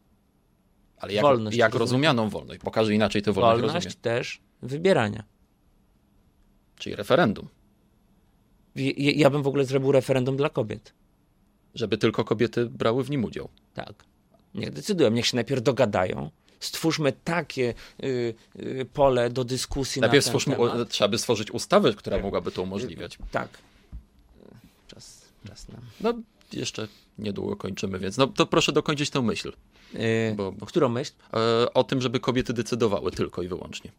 ale 0.97 1.13
jak, 1.13 1.21
wolność, 1.23 1.57
jak 1.57 1.75
rozumianą 1.75 2.29
wolność, 2.29 2.61
bo 2.63 2.71
każdy 2.71 2.93
inaczej 2.95 3.21
tę 3.21 3.31
wolność, 3.33 3.61
Wolność 3.61 3.85
rozumie. 3.85 4.01
też 4.01 4.41
wybierania. 4.61 5.23
Czyli 6.77 6.95
referendum, 6.95 7.47
Ja, 8.75 8.91
ja 8.95 9.29
bym 9.29 9.43
w 9.43 9.47
ogóle 9.47 9.65
zrobił 9.65 9.91
referendum 9.91 10.37
dla 10.37 10.49
kobiet. 10.49 10.93
żeby 11.75 11.97
tylko 11.97 12.23
kobiety 12.23 12.65
brały 12.65 13.03
w 13.03 13.09
nim 13.09 13.23
udział. 13.23 13.49
Tak. 13.73 13.93
Niech 14.55 14.71
decydują, 14.71 15.09
niech 15.11 15.25
się 15.25 15.35
najpierw 15.37 15.61
dogadają. 15.63 16.29
Stwórzmy 16.65 17.13
takie 17.23 17.73
y, 18.03 18.33
y, 18.59 18.85
pole 18.93 19.29
do 19.29 19.43
dyskusji 19.43 20.01
Najpierw 20.01 20.25
na 20.25 20.31
ten 20.31 20.39
stwórzmy, 20.39 20.55
temat. 20.55 20.75
o, 20.81 20.85
trzeba 20.85 21.07
by 21.07 21.17
stworzyć 21.17 21.51
ustawę, 21.51 21.93
która 21.93 22.19
mogłaby 22.19 22.51
to 22.51 22.61
umożliwiać. 22.61 23.17
Tak. 23.31 23.49
Czas, 24.87 25.21
czas 25.47 25.67
nam. 25.69 25.81
No, 26.01 26.13
jeszcze 26.53 26.87
niedługo 27.17 27.55
kończymy, 27.55 27.99
więc 27.99 28.17
no, 28.17 28.27
to 28.27 28.45
proszę 28.45 28.71
dokończyć 28.71 29.09
tę 29.09 29.21
myśl. 29.21 29.51
Y, 29.95 30.33
Bo- 30.37 30.51
bo- 30.51 30.65
Którą 30.65 30.89
myśl? 30.89 31.11
E, 31.33 31.73
o 31.73 31.83
tym, 31.83 32.01
żeby 32.01 32.19
kobiety 32.19 32.53
decydowały 32.53 33.11
tylko 33.11 33.41
i 33.41 33.47
wyłącznie. 33.47 33.91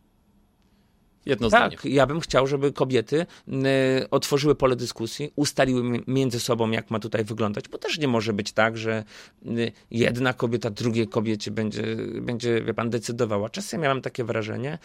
Jedno 1.26 1.48
zdanie. 1.48 1.76
Tak, 1.76 1.84
ja 1.84 2.06
bym 2.06 2.20
chciał, 2.20 2.46
żeby 2.46 2.72
kobiety 2.72 3.26
y, 3.48 4.10
otworzyły 4.10 4.54
pole 4.54 4.76
dyskusji, 4.76 5.32
ustaliły 5.36 5.82
mi- 5.82 6.02
między 6.06 6.40
sobą, 6.40 6.70
jak 6.70 6.90
ma 6.90 6.98
tutaj 6.98 7.24
wyglądać, 7.24 7.68
bo 7.68 7.78
też 7.78 7.98
nie 7.98 8.08
może 8.08 8.32
być 8.32 8.52
tak, 8.52 8.78
że 8.78 9.04
y, 9.46 9.72
jedna 9.90 10.32
kobieta 10.32 10.70
drugiej 10.70 11.08
kobiecie 11.08 11.50
będzie, 11.50 11.82
będzie, 12.20 12.62
wie 12.62 12.74
pan, 12.74 12.90
decydowała. 12.90 13.50
Czasem 13.50 13.80
miałem 13.80 14.02
takie 14.02 14.24
wrażenie, 14.24 14.78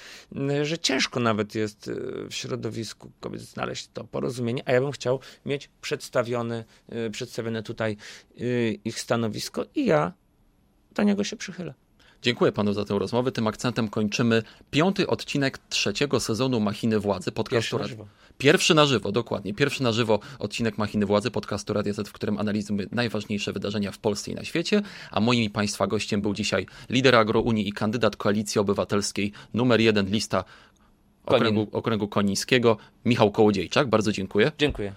y, 0.61 0.65
że 0.65 0.77
ciężko 0.79 1.19
nawet 1.19 1.55
jest 1.55 1.91
w 2.29 2.33
środowisku 2.35 3.11
kobiet 3.19 3.41
znaleźć 3.41 3.89
to 3.93 4.03
porozumienie, 4.03 4.63
a 4.65 4.71
ja 4.71 4.81
bym 4.81 4.91
chciał 4.91 5.19
mieć 5.45 5.69
przedstawione, 5.81 6.63
y, 7.07 7.11
przedstawione 7.11 7.63
tutaj 7.63 7.97
ich 8.85 8.99
stanowisko 8.99 9.65
i 9.75 9.85
ja 9.85 10.13
do 10.95 11.03
niego 11.03 11.23
się 11.23 11.35
przychylę. 11.35 11.73
Dziękuję 12.21 12.51
panu 12.51 12.73
za 12.73 12.85
tę 12.85 12.99
rozmowę. 12.99 13.31
Tym 13.31 13.47
akcentem 13.47 13.87
kończymy 13.87 14.43
piąty 14.71 15.07
odcinek 15.07 15.57
trzeciego 15.69 16.19
sezonu 16.19 16.59
Machiny 16.59 16.99
Władzy 16.99 17.31
podcastu. 17.31 17.77
Pierwszy 17.77 17.77
na 17.77 17.87
żywo. 17.87 18.07
Pierwszy 18.37 18.75
na 18.75 18.85
żywo, 18.85 19.11
dokładnie. 19.11 19.53
Pierwszy 19.53 19.83
na 19.83 19.91
żywo 19.91 20.19
odcinek 20.39 20.77
Machiny 20.77 21.05
Władzy 21.05 21.31
podcastu 21.31 21.73
Radia 21.73 21.93
Z, 21.93 22.09
w 22.09 22.11
którym 22.11 22.37
analizujemy 22.37 22.87
najważniejsze 22.91 23.53
wydarzenia 23.53 23.91
w 23.91 23.97
Polsce 23.97 24.31
i 24.31 24.35
na 24.35 24.43
świecie. 24.43 24.81
A 25.11 25.19
moim 25.19 25.43
i 25.43 25.49
państwa 25.49 25.87
gościem 25.87 26.21
był 26.21 26.33
dzisiaj 26.33 26.65
lider 26.89 27.15
Agrounii 27.15 27.67
i 27.67 27.73
kandydat 27.73 28.15
Koalicji 28.15 28.61
Obywatelskiej 28.61 29.31
numer 29.53 29.81
jeden 29.81 30.09
lista 30.09 30.43
okręgu, 31.25 31.67
okręgu 31.71 32.07
konińskiego, 32.07 32.77
Michał 33.05 33.31
Kołodziejczak. 33.31 33.87
Bardzo 33.87 34.11
dziękuję. 34.11 34.51
Dziękuję. 34.57 34.93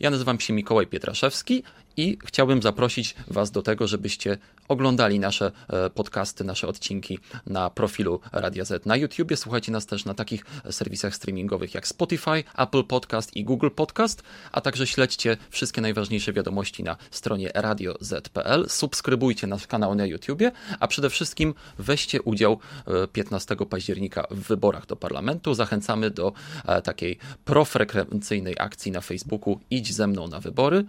Ja 0.00 0.10
nazywam 0.10 0.40
się 0.40 0.52
Mikołaj 0.52 0.86
Pietraszewski 0.86 1.62
i 1.98 2.18
chciałbym 2.24 2.62
zaprosić 2.62 3.14
Was 3.26 3.50
do 3.50 3.62
tego, 3.62 3.86
żebyście 3.86 4.38
oglądali 4.68 5.20
nasze 5.20 5.52
e, 5.68 5.90
podcasty, 5.90 6.44
nasze 6.44 6.68
odcinki 6.68 7.18
na 7.46 7.70
profilu 7.70 8.20
Radia 8.32 8.64
Z 8.64 8.86
na 8.86 8.96
YouTubie. 8.96 9.36
Słuchajcie 9.36 9.72
nas 9.72 9.86
też 9.86 10.04
na 10.04 10.14
takich 10.14 10.44
serwisach 10.70 11.14
streamingowych 11.14 11.74
jak 11.74 11.88
Spotify, 11.88 12.44
Apple 12.58 12.84
Podcast 12.84 13.36
i 13.36 13.44
Google 13.44 13.70
Podcast, 13.70 14.22
a 14.52 14.60
także 14.60 14.86
śledźcie 14.86 15.36
wszystkie 15.50 15.80
najważniejsze 15.80 16.32
wiadomości 16.32 16.82
na 16.84 16.96
stronie 17.10 17.50
radioz.pl. 17.54 18.68
Subskrybujcie 18.68 19.46
nasz 19.46 19.66
kanał 19.66 19.94
na 19.94 20.06
YouTubie, 20.06 20.52
a 20.80 20.88
przede 20.88 21.10
wszystkim 21.10 21.54
weźcie 21.78 22.22
udział 22.22 22.58
e, 22.86 23.08
15 23.08 23.56
października 23.56 24.26
w 24.30 24.40
wyborach 24.40 24.86
do 24.86 24.96
parlamentu. 24.96 25.54
Zachęcamy 25.54 26.10
do 26.10 26.32
e, 26.66 26.82
takiej 26.82 27.18
profrekwencyjnej 27.44 28.54
akcji 28.58 28.92
na 28.92 29.00
Facebooku 29.00 29.60
Idź 29.70 29.94
ze 29.94 30.06
mną 30.06 30.28
na 30.28 30.40
wybory. 30.40 30.84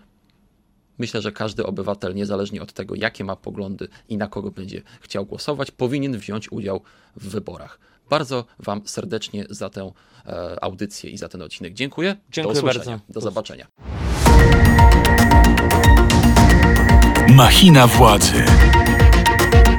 Myślę, 1.00 1.22
że 1.22 1.32
każdy 1.32 1.65
obywatel, 1.65 2.15
niezależnie 2.15 2.62
od 2.62 2.73
tego, 2.73 2.96
jakie 2.96 3.23
ma 3.23 3.36
poglądy 3.36 3.88
i 4.10 4.17
na 4.17 4.28
kogo 4.28 4.52
będzie 4.52 4.82
chciał 5.02 5.26
głosować, 5.26 5.71
powinien 5.71 6.17
wziąć 6.17 6.52
udział 6.52 6.82
w 7.15 7.30
wyborach. 7.30 7.80
Bardzo 8.10 8.46
Wam 8.60 8.82
serdecznie 8.86 9.46
za 9.50 9.69
tę 9.69 9.92
e, 10.26 10.63
audycję 10.63 11.10
i 11.10 11.17
za 11.17 11.30
ten 11.30 11.42
odcinek 11.42 11.73
dziękuję. 11.73 12.15
Dziękuję 12.32 12.54
do 12.56 12.60
usłyszenia. 12.60 12.98
bardzo. 12.98 13.13
Do 13.13 13.21
zobaczenia. 13.21 13.67
Machina 17.36 17.88
władzy. 17.88 18.44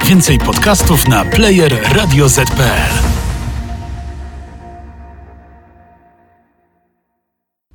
Więcej 0.05 0.39
podcastów 0.39 1.07
na 1.07 1.25
player 1.25 1.95
radioz.pl. 1.95 3.10